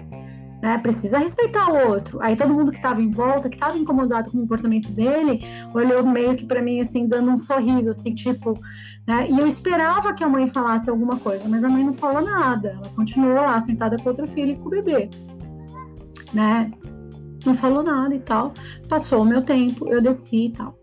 né? 0.62 0.78
Precisa 0.78 1.18
respeitar 1.18 1.72
o 1.72 1.90
outro. 1.90 2.22
Aí 2.22 2.36
todo 2.36 2.54
mundo 2.54 2.72
que 2.72 2.78
estava 2.78 3.02
em 3.02 3.10
volta, 3.10 3.50
que 3.50 3.56
estava 3.56 3.78
incomodado 3.78 4.32
com 4.32 4.38
o 4.38 4.42
comportamento 4.42 4.92
dele, 4.92 5.42
olhou 5.74 6.06
meio 6.06 6.36
que 6.36 6.46
para 6.46 6.62
mim 6.62 6.80
assim, 6.82 7.08
dando 7.08 7.32
um 7.32 7.38
sorriso, 7.38 7.90
assim, 7.90 8.14
tipo, 8.14 8.54
né? 9.08 9.28
E 9.30 9.40
eu 9.40 9.48
esperava 9.48 10.14
que 10.14 10.24
a 10.24 10.30
mãe 10.30 10.48
falasse 10.48 10.90
alguma 10.90 11.18
coisa, 11.18 11.48
mas 11.48 11.64
a 11.64 11.70
mãe 11.70 11.84
não 11.84 11.94
falou 11.94 12.22
nada. 12.22 12.70
Ela 12.70 12.90
continuou 12.96 13.36
lá 13.36 13.60
sentada 13.60 13.98
com 13.98 14.10
outro 14.10 14.28
filho 14.28 14.52
e 14.52 14.56
com 14.58 14.68
o 14.68 14.70
bebê, 14.70 15.10
né? 16.34 16.72
Não 17.46 17.54
falou 17.54 17.82
nada 17.82 18.14
e 18.14 18.20
tal. 18.20 18.54
Passou 18.90 19.22
o 19.22 19.26
meu 19.26 19.42
tempo, 19.42 19.88
eu 19.88 20.02
desci 20.02 20.48
e 20.48 20.52
tal. 20.52 20.78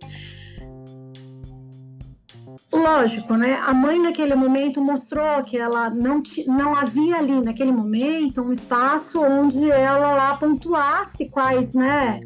Lógico, 2.73 3.35
né? 3.35 3.55
A 3.65 3.73
mãe 3.73 3.99
naquele 3.99 4.35
momento 4.35 4.81
mostrou 4.81 5.43
que 5.43 5.57
ela 5.57 5.89
não, 5.89 6.23
não 6.47 6.75
havia 6.75 7.17
ali 7.17 7.41
naquele 7.41 7.73
momento 7.73 8.43
um 8.43 8.53
espaço 8.53 9.23
onde 9.23 9.71
ela 9.71 10.15
lá 10.15 10.37
pontuasse 10.37 11.31
quais, 11.31 11.73
né? 11.75 12.21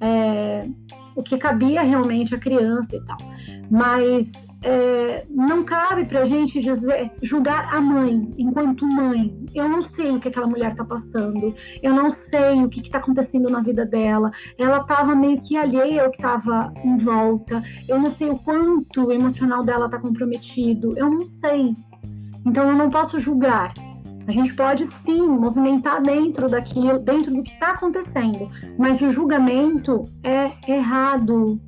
É, 0.00 0.66
o 1.14 1.22
que 1.22 1.36
cabia 1.38 1.82
realmente 1.82 2.34
à 2.34 2.38
criança 2.38 2.96
e 2.96 3.00
tal. 3.04 3.18
Mas 3.70 4.30
é, 4.64 5.26
não 5.28 5.62
cabe 5.62 6.06
para 6.06 6.20
a 6.20 6.24
gente 6.24 6.58
dizer, 6.58 7.12
julgar 7.22 7.74
a 7.74 7.80
mãe 7.80 8.32
enquanto 8.38 8.86
mãe. 8.86 9.46
Eu 9.54 9.68
não 9.68 9.82
sei 9.82 10.10
o 10.10 10.18
que 10.18 10.28
aquela 10.28 10.46
mulher 10.46 10.72
está 10.72 10.84
passando, 10.84 11.54
eu 11.82 11.92
não 11.92 12.10
sei 12.10 12.64
o 12.64 12.68
que 12.68 12.80
está 12.80 12.98
acontecendo 12.98 13.50
na 13.50 13.60
vida 13.60 13.84
dela. 13.84 14.30
Ela 14.58 14.78
estava 14.78 15.14
meio 15.14 15.38
que 15.40 15.56
alheia 15.56 16.04
ao 16.04 16.10
que 16.10 16.16
estava 16.16 16.72
em 16.82 16.96
volta. 16.96 17.62
Eu 17.86 18.00
não 18.00 18.08
sei 18.08 18.30
o 18.30 18.38
quanto 18.38 19.06
o 19.06 19.12
emocional 19.12 19.62
dela 19.62 19.84
está 19.84 19.98
comprometido. 19.98 20.96
Eu 20.96 21.10
não 21.10 21.26
sei. 21.26 21.74
Então 22.46 22.68
eu 22.68 22.76
não 22.76 22.88
posso 22.88 23.18
julgar. 23.18 23.72
A 24.26 24.32
gente 24.32 24.54
pode 24.54 24.86
sim 24.86 25.26
movimentar 25.26 26.02
dentro 26.02 26.48
daquilo, 26.48 26.98
dentro 26.98 27.34
do 27.34 27.42
que 27.42 27.52
está 27.52 27.72
acontecendo, 27.72 28.50
mas 28.78 29.00
o 29.00 29.10
julgamento 29.10 30.04
é 30.22 30.52
errado. 30.66 31.60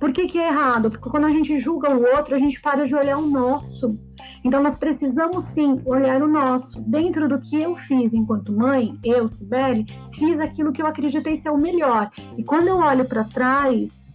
Por 0.00 0.12
que, 0.12 0.26
que 0.26 0.38
é 0.38 0.48
errado? 0.48 0.90
Porque 0.90 1.10
quando 1.10 1.26
a 1.26 1.32
gente 1.32 1.58
julga 1.58 1.92
o 1.92 2.02
outro, 2.16 2.34
a 2.34 2.38
gente 2.38 2.60
para 2.60 2.86
de 2.86 2.94
olhar 2.94 3.18
o 3.18 3.26
nosso. 3.26 3.98
Então, 4.44 4.62
nós 4.62 4.76
precisamos 4.76 5.44
sim 5.44 5.82
olhar 5.84 6.22
o 6.22 6.28
nosso. 6.28 6.80
Dentro 6.88 7.28
do 7.28 7.40
que 7.40 7.60
eu 7.60 7.74
fiz 7.74 8.14
enquanto 8.14 8.52
mãe, 8.52 8.96
eu, 9.04 9.26
Sibeli, 9.26 9.86
fiz 10.14 10.38
aquilo 10.38 10.72
que 10.72 10.80
eu 10.80 10.86
acreditei 10.86 11.34
ser 11.34 11.50
o 11.50 11.58
melhor. 11.58 12.10
E 12.36 12.44
quando 12.44 12.68
eu 12.68 12.76
olho 12.76 13.04
para 13.04 13.24
trás, 13.24 14.07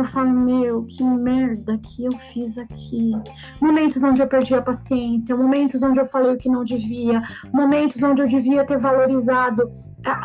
eu 0.00 0.04
falo, 0.04 0.30
meu, 0.30 0.84
que 0.84 1.02
merda 1.02 1.78
que 1.78 2.04
eu 2.04 2.12
fiz 2.32 2.58
aqui. 2.58 3.12
Momentos 3.60 4.02
onde 4.02 4.20
eu 4.20 4.26
perdi 4.26 4.54
a 4.54 4.62
paciência, 4.62 5.36
momentos 5.36 5.82
onde 5.82 6.00
eu 6.00 6.06
falei 6.06 6.32
o 6.32 6.38
que 6.38 6.48
não 6.48 6.64
devia, 6.64 7.22
momentos 7.52 8.02
onde 8.02 8.22
eu 8.22 8.26
devia 8.26 8.64
ter 8.64 8.78
valorizado 8.78 9.70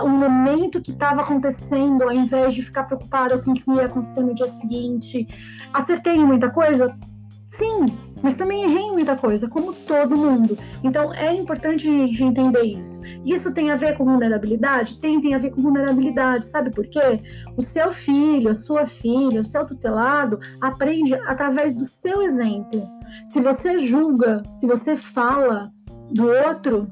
o 0.03 0.09
momento 0.09 0.81
que 0.81 0.91
estava 0.91 1.21
acontecendo, 1.21 2.03
ao 2.03 2.11
invés 2.11 2.53
de 2.53 2.61
ficar 2.61 2.83
preocupada 2.83 3.39
com 3.39 3.51
o 3.51 3.53
que 3.53 3.71
ia 3.71 3.85
acontecer 3.85 4.21
no 4.21 4.35
dia 4.35 4.47
seguinte. 4.47 5.27
Acertei 5.73 6.15
em 6.15 6.25
muita 6.25 6.49
coisa? 6.49 6.95
Sim, 7.39 7.85
mas 8.21 8.35
também 8.35 8.63
errei 8.63 8.91
muita 8.91 9.15
coisa, 9.15 9.49
como 9.49 9.73
todo 9.73 10.17
mundo. 10.17 10.57
Então 10.83 11.13
é 11.13 11.33
importante 11.35 11.87
a 11.87 11.91
gente 11.91 12.23
entender 12.23 12.63
isso. 12.63 13.01
Isso 13.25 13.53
tem 13.53 13.71
a 13.71 13.75
ver 13.75 13.97
com 13.97 14.05
vulnerabilidade? 14.05 14.97
Tem, 14.99 15.19
tem 15.21 15.33
a 15.33 15.37
ver 15.37 15.51
com 15.51 15.61
vulnerabilidade. 15.61 16.45
Sabe 16.45 16.71
por 16.71 16.87
quê? 16.87 17.21
O 17.55 17.61
seu 17.61 17.91
filho, 17.91 18.49
a 18.49 18.55
sua 18.55 18.85
filha, 18.85 19.41
o 19.41 19.45
seu 19.45 19.65
tutelado 19.65 20.39
aprende 20.59 21.13
através 21.13 21.75
do 21.75 21.85
seu 21.85 22.21
exemplo. 22.23 22.87
Se 23.25 23.39
você 23.41 23.79
julga, 23.79 24.43
se 24.51 24.65
você 24.65 24.97
fala 24.97 25.71
do 26.11 26.27
outro, 26.27 26.87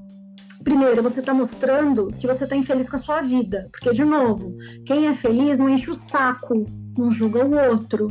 primeiro, 0.70 1.02
você 1.02 1.20
está 1.20 1.34
mostrando 1.34 2.14
que 2.20 2.28
você 2.28 2.44
está 2.44 2.56
infeliz 2.56 2.88
com 2.88 2.96
a 2.96 3.00
sua 3.00 3.22
vida. 3.22 3.68
Porque, 3.72 3.92
de 3.92 4.06
novo, 4.06 4.56
quem 4.86 5.08
é 5.08 5.16
feliz 5.16 5.58
não 5.58 5.68
enche 5.68 5.90
o 5.90 5.96
saco, 5.96 6.64
não 6.96 7.12
julga 7.12 7.44
o 7.44 7.72
outro. 7.72 8.10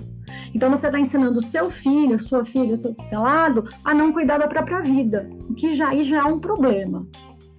Então, 0.52 0.68
você 0.68 0.86
está 0.86 0.98
ensinando 0.98 1.38
o 1.38 1.42
seu 1.42 1.70
filho, 1.70 2.18
sua 2.18 2.44
filha, 2.44 2.74
o 2.74 2.76
seu 2.76 2.92
tutelado 2.92 3.64
a 3.84 3.94
não 3.94 4.12
cuidar 4.12 4.38
da 4.38 4.48
própria 4.48 4.80
vida, 4.80 5.30
o 5.48 5.54
que 5.54 5.76
já, 5.76 5.90
aí 5.90 6.02
já 6.02 6.18
é 6.18 6.24
um 6.24 6.40
problema. 6.40 7.06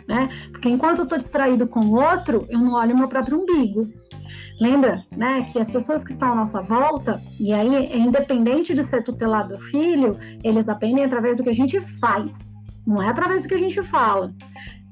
Né? 0.05 0.27
Porque 0.51 0.67
enquanto 0.67 0.97
eu 0.97 1.03
estou 1.03 1.17
distraído 1.17 1.65
com 1.65 1.79
o 1.79 1.95
outro, 1.95 2.45
eu 2.49 2.59
não 2.59 2.73
olho 2.73 2.93
o 2.93 2.99
meu 2.99 3.07
próprio 3.07 3.39
umbigo. 3.39 3.87
Lembra, 4.59 5.05
né, 5.15 5.47
que 5.49 5.57
as 5.57 5.69
pessoas 5.69 6.03
que 6.03 6.11
estão 6.11 6.33
à 6.33 6.35
nossa 6.35 6.61
volta, 6.61 7.21
e 7.39 7.53
aí 7.53 7.97
independente 7.97 8.75
de 8.75 8.83
ser 8.83 9.01
tutelado 9.03 9.53
ou 9.53 9.59
filho, 9.59 10.19
eles 10.43 10.67
aprendem 10.67 11.05
através 11.05 11.37
do 11.37 11.43
que 11.43 11.49
a 11.49 11.55
gente 11.55 11.79
faz, 11.79 12.59
não 12.85 13.01
é 13.01 13.07
através 13.07 13.43
do 13.43 13.47
que 13.47 13.53
a 13.53 13.59
gente 13.59 13.81
fala. 13.83 14.33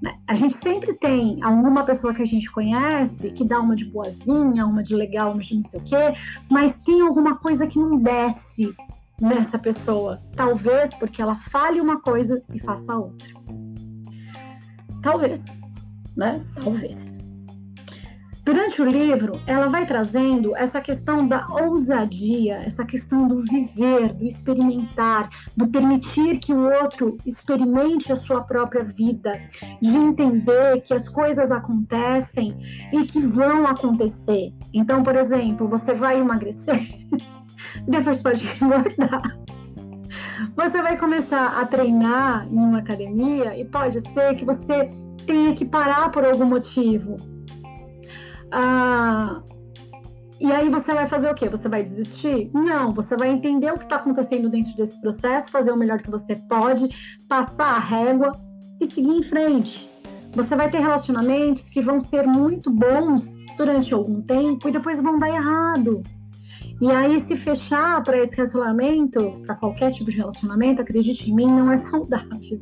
Né? 0.01 0.15
A 0.27 0.35
gente 0.35 0.55
sempre 0.55 0.93
tem 0.93 1.41
alguma 1.43 1.83
pessoa 1.83 2.13
que 2.13 2.21
a 2.21 2.27
gente 2.27 2.51
conhece 2.51 3.31
que 3.31 3.43
dá 3.43 3.59
uma 3.59 3.75
de 3.75 3.85
boazinha, 3.85 4.65
uma 4.65 4.83
de 4.83 4.95
legal, 4.95 5.31
uma 5.31 5.41
de 5.41 5.55
não 5.55 5.63
sei 5.63 5.79
o 5.79 5.83
quê, 5.83 6.13
mas 6.49 6.81
tem 6.81 7.01
alguma 7.01 7.37
coisa 7.37 7.65
que 7.65 7.79
não 7.79 7.97
desce 7.97 8.75
nessa 9.19 9.57
pessoa. 9.57 10.21
Talvez 10.35 10.93
porque 10.93 11.21
ela 11.21 11.35
fale 11.35 11.81
uma 11.81 11.99
coisa 11.99 12.43
e 12.53 12.59
faça 12.59 12.95
outra. 12.95 13.27
Talvez, 15.01 15.45
né? 16.15 16.45
Talvez. 16.61 17.16
Durante 18.47 18.81
o 18.81 18.85
livro, 18.85 19.41
ela 19.45 19.67
vai 19.67 19.85
trazendo 19.85 20.55
essa 20.55 20.79
questão 20.79 21.27
da 21.27 21.45
ousadia, 21.49 22.55
essa 22.65 22.85
questão 22.85 23.27
do 23.27 23.41
viver, 23.41 24.13
do 24.13 24.23
experimentar, 24.23 25.27
do 25.57 25.67
permitir 25.67 26.39
que 26.39 26.53
o 26.53 26.71
outro 26.81 27.17
experimente 27.25 28.09
a 28.09 28.15
sua 28.15 28.39
própria 28.39 28.85
vida, 28.85 29.37
de 29.81 29.97
entender 29.97 30.79
que 30.79 30.93
as 30.93 31.09
coisas 31.09 31.51
acontecem 31.51 32.57
e 32.93 33.03
que 33.03 33.19
vão 33.19 33.67
acontecer. 33.67 34.53
Então, 34.73 35.03
por 35.03 35.17
exemplo, 35.17 35.67
você 35.67 35.93
vai 35.93 36.17
emagrecer, 36.17 36.87
depois 37.85 38.23
pode 38.23 38.47
engordar. 38.63 39.23
Você 40.55 40.81
vai 40.81 40.97
começar 40.97 41.59
a 41.59 41.65
treinar 41.65 42.47
em 42.49 42.55
uma 42.55 42.77
academia 42.77 43.59
e 43.59 43.65
pode 43.65 43.99
ser 44.13 44.37
que 44.37 44.45
você 44.45 44.87
tenha 45.25 45.53
que 45.53 45.65
parar 45.65 46.09
por 46.11 46.23
algum 46.23 46.45
motivo 46.45 47.17
ah, 48.51 49.41
e 50.39 50.51
aí 50.51 50.69
você 50.69 50.93
vai 50.93 51.07
fazer 51.07 51.31
o 51.31 51.33
quê? 51.33 51.49
Você 51.49 51.67
vai 51.67 51.83
desistir? 51.83 52.51
Não, 52.53 52.91
você 52.91 53.17
vai 53.17 53.29
entender 53.29 53.71
o 53.71 53.77
que 53.77 53.85
está 53.85 53.95
acontecendo 53.95 54.49
dentro 54.49 54.75
desse 54.75 54.99
processo, 55.01 55.49
fazer 55.49 55.71
o 55.71 55.77
melhor 55.77 55.99
que 55.99 56.11
você 56.11 56.35
pode, 56.35 56.87
passar 57.27 57.75
a 57.75 57.79
régua 57.79 58.31
e 58.79 58.85
seguir 58.85 59.09
em 59.09 59.23
frente. 59.23 59.89
Você 60.33 60.55
vai 60.55 60.69
ter 60.69 60.79
relacionamentos 60.79 61.67
que 61.69 61.81
vão 61.81 61.99
ser 61.99 62.27
muito 62.27 62.69
bons 62.69 63.25
durante 63.57 63.91
algum 63.93 64.21
tempo 64.21 64.69
e 64.69 64.71
depois 64.71 65.01
vão 65.01 65.17
dar 65.17 65.29
errado. 65.29 66.03
E 66.79 66.91
aí, 66.91 67.19
se 67.19 67.35
fechar 67.35 68.03
para 68.03 68.21
esse 68.21 68.35
relacionamento, 68.35 69.41
para 69.47 69.55
qualquer 69.55 69.91
tipo 69.91 70.11
de 70.11 70.17
relacionamento, 70.17 70.79
acredite 70.79 71.27
em 71.27 71.33
mim, 71.33 71.47
não 71.47 71.71
é 71.71 71.77
saudável. 71.77 72.59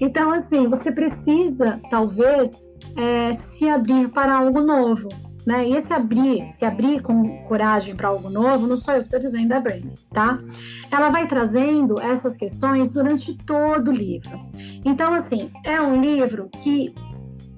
Então, 0.00 0.32
assim, 0.32 0.66
você 0.66 0.90
precisa, 0.90 1.80
talvez, 1.88 2.50
é, 2.96 3.32
se 3.32 3.68
abrir 3.68 4.08
para 4.08 4.36
algo 4.36 4.60
novo. 4.60 5.08
né? 5.46 5.68
E 5.68 5.76
esse 5.76 5.92
abrir, 5.92 6.48
se 6.48 6.64
abrir 6.64 7.02
com 7.02 7.44
coragem 7.44 7.94
para 7.94 8.08
algo 8.08 8.30
novo, 8.30 8.66
não 8.66 8.78
sou 8.78 8.94
eu 8.94 9.00
que 9.00 9.08
estou 9.08 9.20
dizendo, 9.20 9.52
é 9.52 9.56
a 9.56 9.60
Brené, 9.60 9.92
tá? 10.10 10.38
Ela 10.90 11.10
vai 11.10 11.26
trazendo 11.26 12.00
essas 12.00 12.36
questões 12.36 12.92
durante 12.92 13.36
todo 13.44 13.88
o 13.88 13.92
livro. 13.92 14.40
Então, 14.84 15.12
assim, 15.12 15.50
é 15.64 15.80
um 15.82 16.00
livro 16.00 16.48
que 16.48 16.94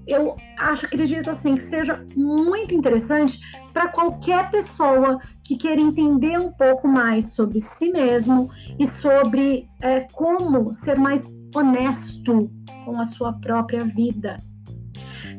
eu 0.06 0.36
acho, 0.56 0.86
acredito 0.86 1.28
assim, 1.28 1.56
que 1.56 1.62
seja 1.62 2.04
muito 2.14 2.74
interessante 2.74 3.40
para 3.72 3.88
qualquer 3.88 4.50
pessoa 4.50 5.18
que 5.42 5.56
queira 5.56 5.80
entender 5.80 6.38
um 6.38 6.52
pouco 6.52 6.86
mais 6.86 7.34
sobre 7.34 7.58
si 7.58 7.90
mesmo 7.90 8.48
e 8.78 8.86
sobre 8.86 9.68
é, 9.80 10.06
como 10.12 10.72
ser 10.72 10.96
mais 10.96 11.26
honesto 11.54 12.48
com 12.84 13.00
a 13.00 13.04
sua 13.04 13.32
própria 13.32 13.84
vida. 13.84 14.40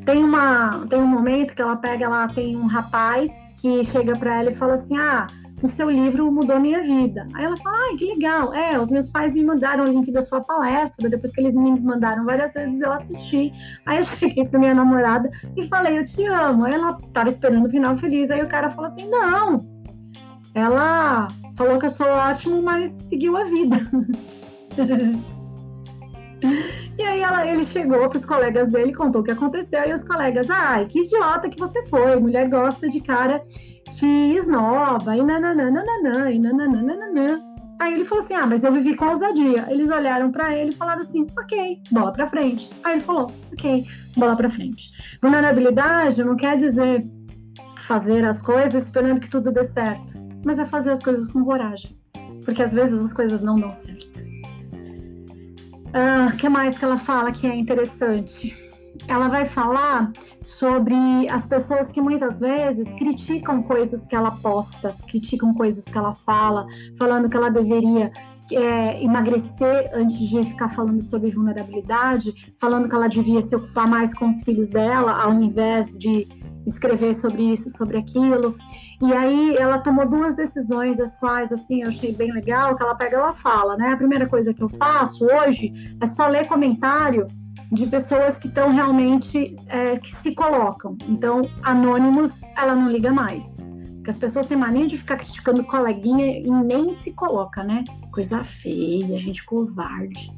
Tem, 0.08 0.24
uma, 0.24 0.86
tem 0.88 0.98
um 0.98 1.06
momento 1.06 1.54
que 1.54 1.60
ela 1.60 1.76
pega, 1.76 2.06
ela 2.06 2.26
tem 2.28 2.56
um 2.56 2.64
rapaz 2.64 3.30
que 3.60 3.84
chega 3.84 4.16
para 4.18 4.40
ela 4.40 4.50
e 4.50 4.54
fala 4.54 4.72
assim: 4.72 4.96
Ah, 4.96 5.26
o 5.62 5.66
seu 5.66 5.90
livro 5.90 6.32
mudou 6.32 6.58
minha 6.58 6.82
vida. 6.82 7.26
Aí 7.34 7.44
ela 7.44 7.54
fala, 7.58 7.76
ai, 7.76 7.96
que 7.98 8.06
legal. 8.06 8.54
É, 8.54 8.78
os 8.78 8.90
meus 8.90 9.06
pais 9.08 9.34
me 9.34 9.44
mandaram 9.44 9.84
o 9.84 9.86
link 9.86 10.10
da 10.10 10.22
sua 10.22 10.40
palestra, 10.40 11.10
depois 11.10 11.34
que 11.34 11.42
eles 11.42 11.54
me 11.54 11.78
mandaram 11.78 12.24
várias 12.24 12.54
vezes, 12.54 12.80
eu 12.80 12.90
assisti. 12.90 13.52
Aí 13.84 13.98
eu 13.98 14.04
cheguei 14.16 14.46
pra 14.46 14.58
minha 14.58 14.74
namorada 14.74 15.28
e 15.54 15.68
falei, 15.68 15.98
eu 15.98 16.04
te 16.06 16.24
amo. 16.24 16.64
Aí 16.64 16.72
ela 16.72 16.96
tava 17.12 17.28
esperando 17.28 17.66
o 17.66 17.70
final 17.70 17.94
feliz, 17.94 18.30
aí 18.30 18.42
o 18.42 18.48
cara 18.48 18.70
falou 18.70 18.90
assim, 18.90 19.06
não. 19.10 19.60
Ela 20.54 21.28
falou 21.54 21.78
que 21.78 21.84
eu 21.84 21.90
sou 21.90 22.06
ótimo, 22.06 22.62
mas 22.62 22.92
seguiu 23.10 23.36
a 23.36 23.44
vida. 23.44 23.76
E 26.98 27.02
aí 27.02 27.20
ela, 27.20 27.46
ele 27.46 27.64
chegou 27.64 28.08
para 28.08 28.18
os 28.18 28.24
colegas 28.24 28.68
dele, 28.68 28.94
contou 28.94 29.20
o 29.20 29.24
que 29.24 29.30
aconteceu, 29.30 29.84
e 29.88 29.92
os 29.92 30.02
colegas, 30.02 30.48
ai, 30.50 30.86
que 30.86 31.00
idiota 31.00 31.48
que 31.48 31.58
você 31.58 31.82
foi, 31.84 32.18
mulher 32.18 32.48
gosta 32.48 32.88
de 32.88 33.00
cara 33.00 33.42
que 33.98 34.06
esnova, 34.34 35.16
e 35.16 35.22
nananana, 35.22 36.30
e 36.30 36.38
nananana. 36.38 37.48
Aí 37.78 37.94
ele 37.94 38.04
falou 38.04 38.24
assim: 38.24 38.34
Ah, 38.34 38.46
mas 38.46 38.64
eu 38.64 38.72
vivi 38.72 38.96
com 38.96 39.06
ousadia. 39.06 39.66
Eles 39.70 39.88
olharam 39.88 40.32
para 40.32 40.54
ele 40.54 40.70
e 40.70 40.74
falaram 40.74 41.00
assim: 41.00 41.26
Ok, 41.38 41.80
bola 41.90 42.12
para 42.12 42.26
frente. 42.26 42.68
Aí 42.82 42.94
ele 42.94 43.00
falou: 43.00 43.30
Ok, 43.52 43.86
bola 44.16 44.36
para 44.36 44.50
frente. 44.50 44.90
Vulnerabilidade 45.22 46.24
não 46.24 46.36
quer 46.36 46.56
dizer 46.56 47.06
fazer 47.78 48.24
as 48.24 48.42
coisas 48.42 48.82
esperando 48.82 49.20
que 49.20 49.30
tudo 49.30 49.52
dê 49.52 49.64
certo, 49.64 50.14
mas 50.44 50.58
é 50.58 50.66
fazer 50.66 50.90
as 50.90 51.02
coisas 51.02 51.28
com 51.28 51.42
coragem, 51.44 51.96
porque 52.44 52.62
às 52.62 52.72
vezes 52.72 53.02
as 53.02 53.12
coisas 53.12 53.40
não 53.40 53.54
dão 53.54 53.72
certo. 53.72 54.07
O 55.98 56.00
ah, 56.00 56.32
que 56.38 56.48
mais 56.48 56.78
que 56.78 56.84
ela 56.84 56.96
fala 56.96 57.32
que 57.32 57.44
é 57.44 57.56
interessante? 57.56 58.56
Ela 59.08 59.26
vai 59.26 59.44
falar 59.44 60.12
sobre 60.40 60.94
as 61.28 61.48
pessoas 61.48 61.90
que 61.90 62.00
muitas 62.00 62.38
vezes 62.38 62.86
criticam 62.94 63.64
coisas 63.64 64.06
que 64.06 64.14
ela 64.14 64.30
posta, 64.30 64.94
criticam 65.08 65.52
coisas 65.52 65.82
que 65.82 65.98
ela 65.98 66.14
fala, 66.14 66.66
falando 66.96 67.28
que 67.28 67.36
ela 67.36 67.50
deveria 67.50 68.12
é, 68.52 69.02
emagrecer 69.02 69.90
antes 69.92 70.16
de 70.16 70.40
ficar 70.44 70.68
falando 70.68 71.00
sobre 71.00 71.30
vulnerabilidade, 71.30 72.32
falando 72.60 72.88
que 72.88 72.94
ela 72.94 73.08
devia 73.08 73.40
se 73.40 73.56
ocupar 73.56 73.88
mais 73.88 74.14
com 74.14 74.28
os 74.28 74.40
filhos 74.42 74.68
dela, 74.68 75.20
ao 75.20 75.34
invés 75.34 75.98
de 75.98 76.28
escrever 76.68 77.14
sobre 77.14 77.42
isso, 77.42 77.68
sobre 77.70 77.98
aquilo. 77.98 78.56
E 79.00 79.12
aí 79.12 79.56
ela 79.56 79.78
tomou 79.78 80.08
duas 80.08 80.34
decisões, 80.34 81.00
as 81.00 81.18
quais 81.18 81.52
assim 81.52 81.82
eu 81.82 81.88
achei 81.88 82.12
bem 82.14 82.32
legal, 82.32 82.76
que 82.76 82.82
ela 82.82 82.94
pega 82.94 83.16
ela 83.16 83.32
fala, 83.32 83.76
né? 83.76 83.92
A 83.92 83.96
primeira 83.96 84.26
coisa 84.26 84.52
que 84.52 84.62
eu 84.62 84.68
faço 84.68 85.24
hoje 85.24 85.96
é 86.00 86.06
só 86.06 86.26
ler 86.26 86.46
comentário 86.46 87.26
de 87.70 87.86
pessoas 87.86 88.38
que 88.38 88.48
estão 88.48 88.70
realmente 88.70 89.56
é, 89.66 89.98
que 89.98 90.14
se 90.16 90.34
colocam. 90.34 90.96
Então, 91.06 91.48
anônimos, 91.62 92.40
ela 92.56 92.74
não 92.74 92.90
liga 92.90 93.12
mais. 93.12 93.68
Porque 93.96 94.10
as 94.10 94.16
pessoas 94.16 94.46
têm 94.46 94.56
mania 94.56 94.86
de 94.86 94.96
ficar 94.96 95.16
criticando 95.16 95.64
coleguinha 95.64 96.38
e 96.38 96.50
nem 96.50 96.92
se 96.92 97.12
coloca, 97.12 97.62
né? 97.62 97.84
Coisa 98.10 98.42
feia, 98.42 99.18
gente 99.18 99.44
covarde. 99.44 100.32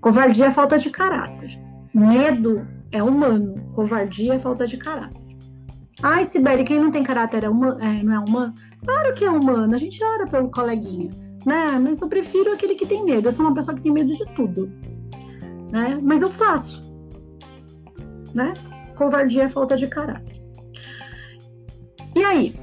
Covardia 0.00 0.46
é 0.46 0.50
falta 0.50 0.76
de 0.78 0.90
caráter. 0.90 1.58
Medo 1.94 2.66
é 2.90 3.02
humano. 3.02 3.72
Covardia 3.74 4.34
é 4.34 4.38
falta 4.38 4.66
de 4.66 4.76
caráter. 4.76 5.25
Ai, 6.02 6.24
Sibeli, 6.24 6.64
quem 6.64 6.78
não 6.78 6.90
tem 6.90 7.02
caráter 7.02 7.44
é, 7.44 7.48
uma, 7.48 7.78
é, 7.80 8.02
não 8.02 8.14
é 8.14 8.18
humano? 8.18 8.54
Claro 8.84 9.14
que 9.14 9.24
é 9.24 9.30
humano, 9.30 9.74
a 9.74 9.78
gente 9.78 10.02
ora 10.04 10.26
pelo 10.26 10.50
coleguinha, 10.50 11.10
né? 11.44 11.78
Mas 11.78 12.00
eu 12.00 12.08
prefiro 12.08 12.52
aquele 12.52 12.74
que 12.74 12.86
tem 12.86 13.02
medo. 13.04 13.28
Eu 13.28 13.32
sou 13.32 13.46
uma 13.46 13.54
pessoa 13.54 13.74
que 13.74 13.82
tem 13.82 13.92
medo 13.92 14.12
de 14.12 14.26
tudo, 14.34 14.70
né? 15.72 15.98
Mas 16.02 16.20
eu 16.20 16.30
faço, 16.30 16.82
né? 18.34 18.52
Covardia 18.94 19.44
é 19.44 19.48
falta 19.48 19.76
de 19.76 19.86
caráter. 19.86 20.36
E 22.14 22.24
aí? 22.24 22.54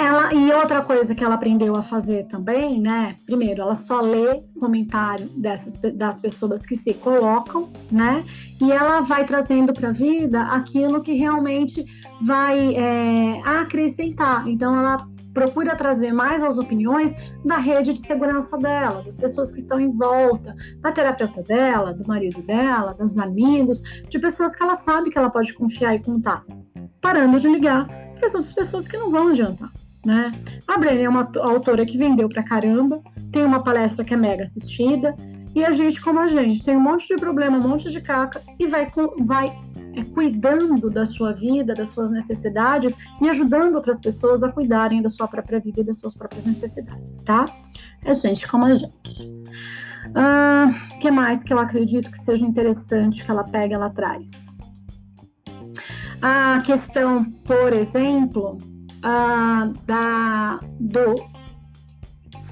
Ela, 0.00 0.32
e 0.32 0.50
outra 0.50 0.80
coisa 0.80 1.14
que 1.14 1.22
ela 1.22 1.34
aprendeu 1.34 1.76
a 1.76 1.82
fazer 1.82 2.24
também, 2.24 2.80
né? 2.80 3.16
Primeiro, 3.26 3.60
ela 3.60 3.74
só 3.74 4.00
lê 4.00 4.40
comentário 4.58 5.28
dessas 5.36 5.78
das 5.92 6.18
pessoas 6.18 6.64
que 6.64 6.74
se 6.74 6.94
colocam, 6.94 7.68
né? 7.92 8.24
E 8.58 8.72
ela 8.72 9.02
vai 9.02 9.26
trazendo 9.26 9.74
para 9.74 9.90
a 9.90 9.92
vida 9.92 10.40
aquilo 10.44 11.02
que 11.02 11.12
realmente 11.12 11.84
vai 12.22 12.76
é, 12.76 13.42
acrescentar. 13.44 14.48
Então, 14.48 14.74
ela 14.74 14.96
procura 15.34 15.76
trazer 15.76 16.14
mais 16.14 16.42
as 16.42 16.56
opiniões 16.56 17.12
da 17.44 17.58
rede 17.58 17.92
de 17.92 18.00
segurança 18.00 18.56
dela, 18.56 19.02
das 19.02 19.18
pessoas 19.18 19.52
que 19.52 19.60
estão 19.60 19.78
em 19.78 19.92
volta, 19.92 20.56
da 20.80 20.90
terapeuta 20.92 21.42
dela, 21.42 21.92
do 21.92 22.08
marido 22.08 22.40
dela, 22.40 22.94
dos 22.94 23.18
amigos, 23.18 23.82
de 24.08 24.18
pessoas 24.18 24.56
que 24.56 24.62
ela 24.62 24.76
sabe 24.76 25.10
que 25.10 25.18
ela 25.18 25.28
pode 25.28 25.52
confiar 25.52 25.94
e 25.94 26.02
contar, 26.02 26.42
parando 27.02 27.38
de 27.38 27.48
ligar 27.48 27.86
para 28.14 28.26
as 28.26 28.34
outras 28.34 28.52
pessoas 28.54 28.88
que 28.88 28.96
não 28.96 29.10
vão 29.10 29.28
adiantar 29.28 29.70
né? 30.04 30.32
A 30.66 30.78
Brené 30.78 31.02
é 31.02 31.08
uma 31.08 31.30
autora 31.40 31.84
que 31.84 31.98
vendeu 31.98 32.28
pra 32.28 32.42
caramba, 32.42 33.02
tem 33.32 33.44
uma 33.44 33.62
palestra 33.62 34.04
que 34.04 34.14
é 34.14 34.16
mega 34.16 34.44
assistida, 34.44 35.14
e 35.54 35.64
a 35.64 35.72
gente, 35.72 36.00
como 36.00 36.20
a 36.20 36.28
gente, 36.28 36.64
tem 36.64 36.76
um 36.76 36.80
monte 36.80 37.08
de 37.08 37.16
problema, 37.16 37.58
um 37.58 37.68
monte 37.68 37.90
de 37.90 38.00
caca, 38.00 38.40
e 38.58 38.66
vai, 38.66 38.88
vai 39.20 39.58
é, 39.94 40.04
cuidando 40.04 40.88
da 40.88 41.04
sua 41.04 41.32
vida, 41.32 41.74
das 41.74 41.88
suas 41.88 42.10
necessidades, 42.10 42.94
e 43.20 43.28
ajudando 43.28 43.74
outras 43.74 43.98
pessoas 43.98 44.42
a 44.42 44.52
cuidarem 44.52 45.02
da 45.02 45.08
sua 45.08 45.26
própria 45.26 45.58
vida 45.58 45.80
e 45.80 45.84
das 45.84 45.98
suas 45.98 46.14
próprias 46.14 46.44
necessidades, 46.44 47.18
tá? 47.24 47.44
É 48.04 48.14
gente 48.14 48.46
como 48.46 48.66
a 48.66 48.74
gente. 48.74 49.22
O 50.06 50.12
ah, 50.14 50.68
que 51.00 51.10
mais 51.10 51.42
que 51.42 51.52
eu 51.52 51.58
acredito 51.58 52.10
que 52.10 52.18
seja 52.18 52.44
interessante 52.44 53.24
que 53.24 53.30
ela 53.30 53.44
pegue 53.44 53.74
ela 53.74 53.90
traz? 53.90 54.30
A 56.22 56.62
questão, 56.64 57.24
por 57.44 57.72
exemplo, 57.72 58.58
uh, 59.04 59.72
da, 59.86 60.60
do 60.78 61.14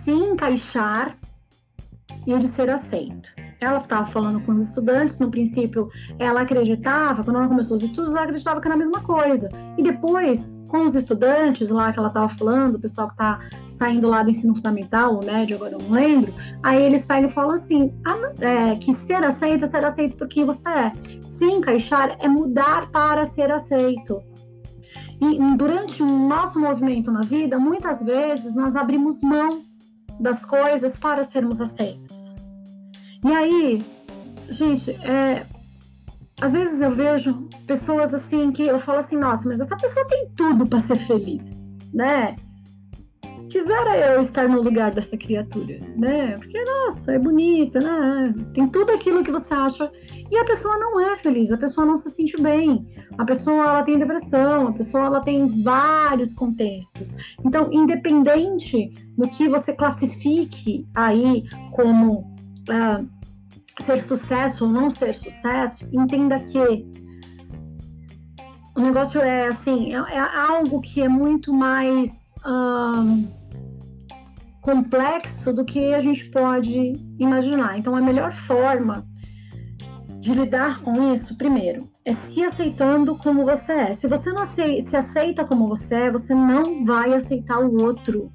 se 0.03 0.11
encaixar 0.11 1.17
e 2.27 2.35
o 2.35 2.39
de 2.39 2.49
ser 2.49 2.71
aceito. 2.71 3.31
Ela 3.61 3.79
estava 3.79 4.07
falando 4.07 4.41
com 4.41 4.53
os 4.53 4.61
estudantes, 4.61 5.19
no 5.19 5.31
princípio 5.31 5.89
ela 6.19 6.43
acreditava, 6.43 7.25
quando 7.25 7.37
ela 7.37 7.49
começou 7.49 7.77
os 7.77 7.83
estudos, 7.83 8.15
ela 8.15 8.23
acreditava 8.23 8.61
que 8.61 8.69
era 8.69 8.75
a 8.75 8.79
mesma 8.79 9.01
coisa. 9.01 9.51
E 9.77 9.83
depois, 9.83 10.61
com 10.69 10.85
os 10.85 10.95
estudantes 10.95 11.69
lá 11.71 11.93
que 11.93 11.99
ela 11.99 12.09
estava 12.09 12.29
falando, 12.29 12.77
o 12.77 12.81
pessoal 12.81 13.09
que 13.09 13.15
está 13.15 13.41
saindo 13.71 14.07
lá 14.07 14.23
do 14.23 14.31
ensino 14.31 14.55
fundamental, 14.55 15.19
o 15.19 15.25
médio, 15.25 15.57
agora 15.57 15.73
eu 15.73 15.79
não 15.79 15.91
lembro, 15.91 16.33
aí 16.63 16.83
eles 16.83 17.05
pegam 17.05 17.29
e 17.29 17.33
falam 17.33 17.53
assim: 17.53 17.93
ah, 18.07 18.33
é, 18.41 18.77
que 18.77 18.93
ser 18.93 19.25
aceito 19.25 19.65
é 19.65 19.67
ser 19.67 19.85
aceito 19.85 20.17
porque 20.17 20.45
você 20.45 20.69
é. 20.69 20.93
Se 21.23 21.45
encaixar 21.45 22.17
é 22.21 22.29
mudar 22.29 22.91
para 22.91 23.25
ser 23.25 23.51
aceito. 23.51 24.23
E 25.21 25.57
durante 25.57 26.03
o 26.03 26.07
nosso 26.07 26.61
movimento 26.61 27.11
na 27.11 27.23
vida, 27.23 27.59
muitas 27.59 28.05
vezes 28.05 28.55
nós 28.55 28.77
abrimos 28.77 29.21
mão 29.21 29.65
das 30.21 30.45
coisas 30.45 30.97
para 30.97 31.25
sermos 31.25 31.61
aceitos. 31.61 32.35
E 33.25 33.33
aí, 33.33 33.85
gente, 34.49 34.91
é, 34.91 35.45
às 36.41 36.53
vezes 36.53 36.81
eu 36.81 36.91
vejo 36.91 37.49
pessoas 37.67 38.15
assim 38.15 38.53
que 38.53 38.63
eu 38.63 38.79
falo 38.79 38.99
assim, 38.99 39.17
nossa, 39.17 39.49
mas 39.49 39.59
essa 39.59 39.77
pessoa 39.77 40.07
tem 40.07 40.29
tudo 40.37 40.67
para 40.67 40.81
ser 40.81 40.97
feliz, 40.97 41.77
né? 41.93 42.37
Quisera 43.49 43.97
eu 43.97 44.21
estar 44.21 44.49
no 44.49 44.61
lugar 44.61 44.93
dessa 44.93 45.17
criatura, 45.17 45.81
né? 45.97 46.35
Porque, 46.35 46.63
nossa, 46.63 47.13
é 47.13 47.19
bonita, 47.19 47.81
né? 47.81 48.35
Tem 48.53 48.67
tudo 48.69 48.93
aquilo 48.93 49.25
que 49.25 49.31
você 49.31 49.55
acha. 49.55 49.91
E 50.31 50.37
a 50.37 50.45
pessoa 50.45 50.77
não 50.79 51.01
é 51.01 51.17
feliz, 51.17 51.51
a 51.51 51.57
pessoa 51.57 51.87
não 51.87 51.97
se 51.97 52.11
sente 52.11 52.41
bem. 52.41 52.87
A 53.17 53.25
pessoa, 53.25 53.65
ela 53.65 53.83
tem 53.83 53.99
depressão, 53.99 54.69
a 54.69 54.73
pessoa, 54.73 55.07
ela 55.07 55.21
tem 55.21 55.63
vários 55.63 56.35
contextos. 56.35 57.17
Então, 57.45 57.69
independente 57.73 58.93
do 59.17 59.29
que 59.29 59.49
você 59.49 59.73
classifique 59.73 60.87
aí 60.95 61.45
como 61.73 62.21
uh, 62.69 63.09
ser 63.83 64.03
sucesso 64.03 64.67
ou 64.67 64.71
não 64.71 64.91
ser 64.91 65.15
sucesso, 65.15 65.89
entenda 65.93 66.39
que 66.39 66.87
o 68.77 68.81
negócio 68.81 69.21
é, 69.21 69.47
assim, 69.47 69.95
é, 69.95 69.99
é 69.99 70.21
algo 70.21 70.81
que 70.81 71.01
é 71.03 71.09
muito 71.09 71.53
mais... 71.53 72.29
Uh, 72.45 73.38
complexo 74.61 75.53
do 75.53 75.65
que 75.65 75.95
a 75.95 76.01
gente 76.01 76.29
pode 76.31 76.93
imaginar. 77.19 77.79
Então, 77.79 77.95
a 77.95 78.01
melhor 78.01 78.33
forma 78.33 79.07
de 80.19 80.33
lidar 80.33 80.83
com 80.83 81.13
isso, 81.13 81.37
primeiro, 81.37 81.89
é 82.05 82.13
se 82.13 82.43
aceitando 82.43 83.17
como 83.17 83.45
você 83.45 83.73
é. 83.73 83.95
Se 83.95 84.09
você 84.09 84.33
não 84.33 84.45
se 84.45 84.97
aceita 84.97 85.45
como 85.45 85.69
você 85.69 85.95
é, 85.95 86.11
você 86.11 86.35
não 86.35 86.85
vai 86.85 87.15
aceitar 87.15 87.61
o 87.61 87.83
outro. 87.83 88.33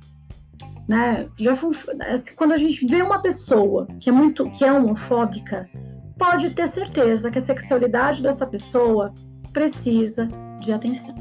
Né? 0.87 1.27
Já 1.37 1.53
assim, 1.53 2.35
quando 2.35 2.53
a 2.53 2.57
gente 2.57 2.85
vê 2.85 3.01
uma 3.01 3.21
pessoa 3.21 3.87
que 3.99 4.09
é 4.09 4.13
muito 4.13 4.49
que 4.51 4.63
é 4.63 4.71
homofóbica, 4.71 5.69
pode 6.17 6.51
ter 6.51 6.67
certeza 6.67 7.29
que 7.29 7.37
a 7.37 7.41
sexualidade 7.41 8.21
dessa 8.21 8.45
pessoa 8.45 9.13
precisa 9.51 10.27
de 10.59 10.71
atenção. 10.71 11.15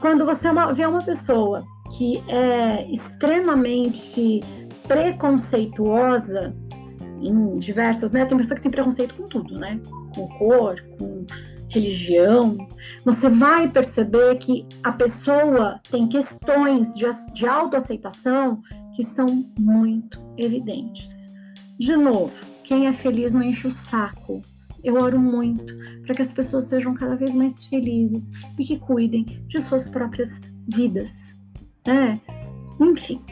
Quando 0.00 0.24
você 0.24 0.48
é 0.48 0.72
vê 0.74 0.86
uma 0.86 1.02
pessoa 1.02 1.64
que 1.96 2.22
é 2.28 2.90
extremamente 2.90 4.42
preconceituosa 4.86 6.54
em 7.20 7.58
diversas, 7.58 8.12
né? 8.12 8.24
Tem 8.24 8.36
pessoa 8.36 8.56
que 8.56 8.62
tem 8.62 8.70
preconceito 8.70 9.14
com 9.14 9.24
tudo, 9.24 9.58
né? 9.58 9.80
Com 10.14 10.28
cor, 10.38 10.80
com 10.98 11.24
religião. 11.68 12.56
Você 13.04 13.28
vai 13.28 13.68
perceber 13.68 14.36
que 14.38 14.66
a 14.82 14.92
pessoa 14.92 15.80
tem 15.90 16.08
questões 16.08 16.94
de, 16.94 17.04
de 17.34 17.46
autoaceitação 17.46 18.62
que 18.94 19.02
são 19.02 19.46
muito 19.58 20.18
evidentes. 20.36 21.30
De 21.78 21.96
novo, 21.96 22.40
quem 22.64 22.86
é 22.86 22.92
feliz 22.92 23.32
não 23.32 23.42
enche 23.42 23.66
o 23.66 23.70
saco. 23.70 24.40
Eu 24.82 24.94
oro 24.96 25.18
muito 25.18 25.74
para 26.02 26.14
que 26.14 26.22
as 26.22 26.32
pessoas 26.32 26.64
sejam 26.64 26.94
cada 26.94 27.16
vez 27.16 27.34
mais 27.34 27.64
felizes 27.64 28.32
e 28.58 28.64
que 28.64 28.78
cuidem 28.78 29.24
de 29.24 29.60
suas 29.60 29.88
próprias 29.88 30.40
vidas. 30.68 31.35
É, 31.86 32.18
enfim, 32.80 33.22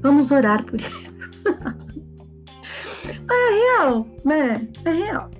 vamos 0.00 0.30
orar 0.30 0.64
por 0.64 0.80
isso. 0.80 1.30
é 3.30 3.78
real, 3.78 4.06
né? 4.24 4.68
É 4.84 4.90
real. 4.90 5.30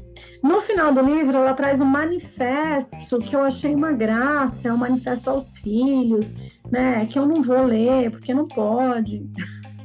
No 0.43 0.61
final 0.63 0.93
do 0.93 1.03
livro, 1.03 1.37
ela 1.37 1.53
traz 1.53 1.81
um 1.81 1.85
manifesto 1.85 3.19
que 3.19 3.37
eu 3.37 3.43
achei 3.43 3.75
uma 3.75 3.93
graça, 3.93 4.69
é 4.69 4.73
um 4.73 4.79
manifesto 4.79 5.29
aos 5.29 5.57
filhos, 5.59 6.35
né? 6.71 7.05
Que 7.07 7.19
eu 7.19 7.27
não 7.27 7.43
vou 7.43 7.63
ler, 7.63 8.11
porque 8.11 8.33
não 8.33 8.49
pode. 8.49 9.29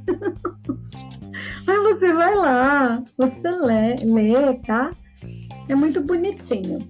Mas 1.68 1.84
você 1.84 2.14
vai 2.14 2.36
lá, 2.36 3.04
você 3.18 3.52
lê, 3.52 3.96
lê, 3.96 4.54
tá? 4.66 4.92
É 5.68 5.76
muito 5.76 6.02
bonitinho. 6.02 6.88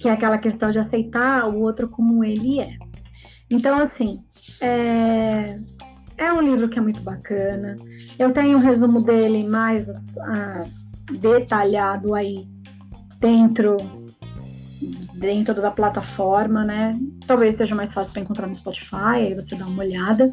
Que 0.00 0.08
é 0.08 0.12
aquela 0.12 0.36
questão 0.36 0.70
de 0.70 0.78
aceitar 0.78 1.48
o 1.48 1.60
outro 1.60 1.88
como 1.88 2.22
ele 2.22 2.60
é. 2.60 2.76
Então, 3.50 3.78
assim, 3.78 4.23
é, 4.60 5.58
é 6.16 6.32
um 6.32 6.40
livro 6.40 6.68
que 6.68 6.78
é 6.78 6.82
muito 6.82 7.00
bacana. 7.00 7.76
Eu 8.18 8.32
tenho 8.32 8.56
um 8.58 8.60
resumo 8.60 9.00
dele 9.02 9.46
mais 9.46 9.88
ah, 10.18 10.64
detalhado 11.20 12.14
aí 12.14 12.46
dentro 13.20 13.76
dentro 15.14 15.54
da 15.54 15.70
plataforma, 15.70 16.64
né? 16.64 16.98
Talvez 17.26 17.54
seja 17.54 17.74
mais 17.74 17.92
fácil 17.92 18.12
para 18.12 18.22
encontrar 18.22 18.46
no 18.46 18.54
Spotify, 18.54 19.16
aí 19.16 19.34
você 19.34 19.56
dá 19.56 19.66
uma 19.66 19.82
olhada. 19.82 20.32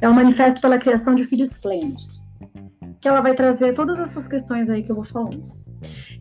É 0.00 0.08
o 0.08 0.14
Manifesto 0.14 0.60
pela 0.60 0.78
Criação 0.78 1.14
de 1.14 1.24
Filhos 1.24 1.56
Plenos, 1.58 2.22
que 3.00 3.08
ela 3.08 3.20
vai 3.20 3.34
trazer 3.34 3.72
todas 3.72 3.98
essas 4.00 4.26
questões 4.26 4.68
aí 4.68 4.82
que 4.82 4.90
eu 4.90 4.96
vou 4.96 5.04
falando. 5.04 5.48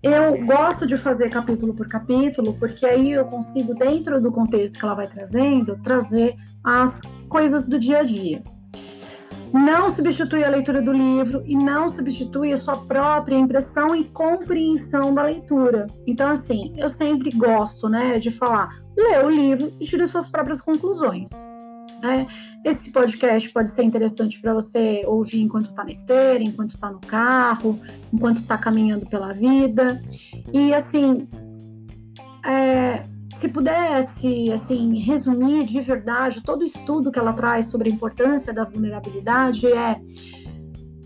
Eu 0.03 0.43
gosto 0.45 0.87
de 0.87 0.97
fazer 0.97 1.29
capítulo 1.29 1.75
por 1.75 1.87
capítulo, 1.87 2.55
porque 2.55 2.87
aí 2.87 3.11
eu 3.11 3.25
consigo, 3.25 3.75
dentro 3.75 4.19
do 4.19 4.31
contexto 4.31 4.79
que 4.79 4.83
ela 4.83 4.95
vai 4.95 5.05
trazendo, 5.05 5.77
trazer 5.83 6.35
as 6.63 7.01
coisas 7.29 7.69
do 7.69 7.77
dia 7.77 7.99
a 7.99 8.03
dia. 8.03 8.41
Não 9.53 9.91
substitui 9.91 10.43
a 10.43 10.49
leitura 10.49 10.81
do 10.81 10.91
livro 10.91 11.43
e 11.45 11.55
não 11.55 11.87
substitui 11.87 12.51
a 12.51 12.57
sua 12.57 12.77
própria 12.77 13.35
impressão 13.35 13.95
e 13.95 14.05
compreensão 14.05 15.13
da 15.13 15.23
leitura. 15.23 15.85
Então, 16.07 16.31
assim, 16.31 16.73
eu 16.77 16.89
sempre 16.89 17.29
gosto, 17.29 17.87
né, 17.87 18.17
de 18.17 18.31
falar, 18.31 18.69
lê 18.97 19.19
o 19.19 19.29
livro 19.29 19.71
e 19.79 19.85
tire 19.85 20.07
suas 20.07 20.25
próprias 20.25 20.61
conclusões. 20.61 21.29
Né? 22.01 22.25
Esse 22.65 22.91
podcast 22.91 23.49
pode 23.49 23.69
ser 23.69 23.83
interessante 23.83 24.39
para 24.41 24.53
você 24.53 25.03
ouvir 25.05 25.41
enquanto 25.41 25.69
está 25.69 25.83
na 25.83 25.91
esteira, 25.91 26.43
enquanto 26.43 26.71
está 26.71 26.89
no 26.89 26.99
carro, 26.99 27.79
enquanto 28.11 28.37
está 28.37 28.57
caminhando 28.57 29.05
pela 29.05 29.31
vida. 29.33 30.01
E 30.51 30.73
assim, 30.73 31.27
é, 32.45 33.03
se 33.35 33.47
pudesse 33.47 34.51
assim 34.51 34.99
resumir 34.99 35.65
de 35.65 35.81
verdade 35.81 36.41
todo 36.41 36.61
o 36.61 36.65
estudo 36.65 37.11
que 37.11 37.19
ela 37.19 37.33
traz 37.33 37.67
sobre 37.67 37.89
a 37.89 37.93
importância 37.93 38.53
da 38.53 38.63
vulnerabilidade 38.63 39.67
é 39.67 39.99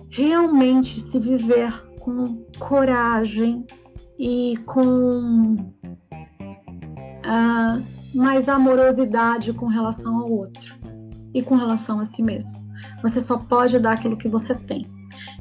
realmente 0.09 1.01
se 1.01 1.19
viver 1.19 1.71
com 1.99 2.45
coragem 2.57 3.65
e 4.17 4.57
com 4.65 5.53
uh, 7.25 7.83
mais 8.13 8.47
amorosidade 8.47 9.51
com 9.51 9.67
relação 9.67 10.19
ao 10.19 10.31
outro 10.31 10.84
e 11.35 11.43
com 11.43 11.55
relação 11.55 11.99
a 11.99 12.05
si 12.05 12.23
mesmo. 12.23 12.57
Você 13.03 13.19
só 13.19 13.37
pode 13.37 13.77
dar 13.77 13.93
aquilo 13.93 14.17
que 14.17 14.29
você 14.29 14.55
tem. 14.55 14.87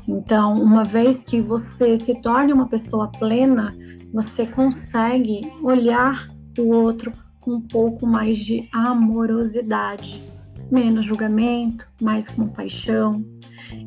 Então, 0.06 0.54
uma 0.54 0.84
vez 0.84 1.24
que 1.24 1.40
você 1.40 1.96
se 1.96 2.20
torne 2.20 2.52
uma 2.52 2.68
pessoa 2.68 3.08
plena, 3.08 3.74
você 4.12 4.44
consegue 4.44 5.40
olhar 5.62 6.28
o 6.58 6.68
outro 6.72 7.12
com 7.40 7.54
um 7.54 7.60
pouco 7.60 8.06
mais 8.06 8.38
de 8.38 8.68
amorosidade, 8.72 10.22
menos 10.70 11.06
julgamento, 11.06 11.86
mais 12.00 12.28
compaixão. 12.28 13.24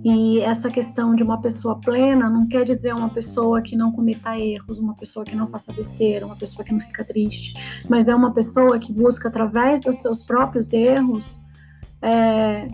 E 0.03 0.39
essa 0.41 0.69
questão 0.69 1.15
de 1.15 1.23
uma 1.23 1.41
pessoa 1.41 1.79
plena 1.79 2.29
não 2.29 2.47
quer 2.47 2.63
dizer 2.63 2.93
uma 2.93 3.09
pessoa 3.09 3.61
que 3.61 3.75
não 3.75 3.91
cometa 3.91 4.37
erros, 4.37 4.79
uma 4.79 4.95
pessoa 4.95 5.25
que 5.25 5.35
não 5.35 5.47
faça 5.47 5.73
besteira, 5.73 6.25
uma 6.25 6.35
pessoa 6.35 6.65
que 6.65 6.73
não 6.73 6.79
fica 6.79 7.03
triste, 7.03 7.53
mas 7.89 8.07
é 8.07 8.15
uma 8.15 8.33
pessoa 8.33 8.79
que 8.79 8.91
busca 8.91 9.27
através 9.27 9.81
dos 9.81 10.01
seus 10.01 10.23
próprios 10.23 10.73
erros 10.73 11.46
é, 12.01 12.69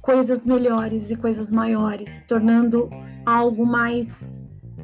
coisas 0.00 0.44
melhores 0.44 1.10
e 1.10 1.16
coisas 1.16 1.50
maiores, 1.50 2.24
tornando 2.28 2.90
algo 3.24 3.64
mais 3.64 4.42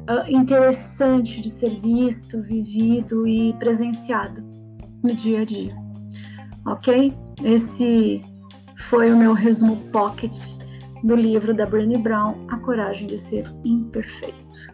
uh, 0.09 0.29
interessante 0.29 1.39
de 1.41 1.49
ser 1.49 1.79
visto, 1.79 2.41
vivido 2.41 3.27
e 3.27 3.53
presenciado 3.53 4.41
no 5.03 5.13
dia 5.13 5.41
a 5.41 5.45
dia. 5.45 5.75
Ok? 6.65 7.13
Esse 7.43 8.21
foi 8.89 9.11
o 9.11 9.17
meu 9.17 9.33
resumo 9.33 9.77
pocket 9.91 10.35
do 11.03 11.15
livro 11.15 11.53
da 11.53 11.65
Brené 11.65 11.97
Brown, 11.97 12.47
A 12.49 12.57
Coragem 12.57 13.07
de 13.07 13.17
Ser 13.17 13.45
Imperfeito. 13.63 14.70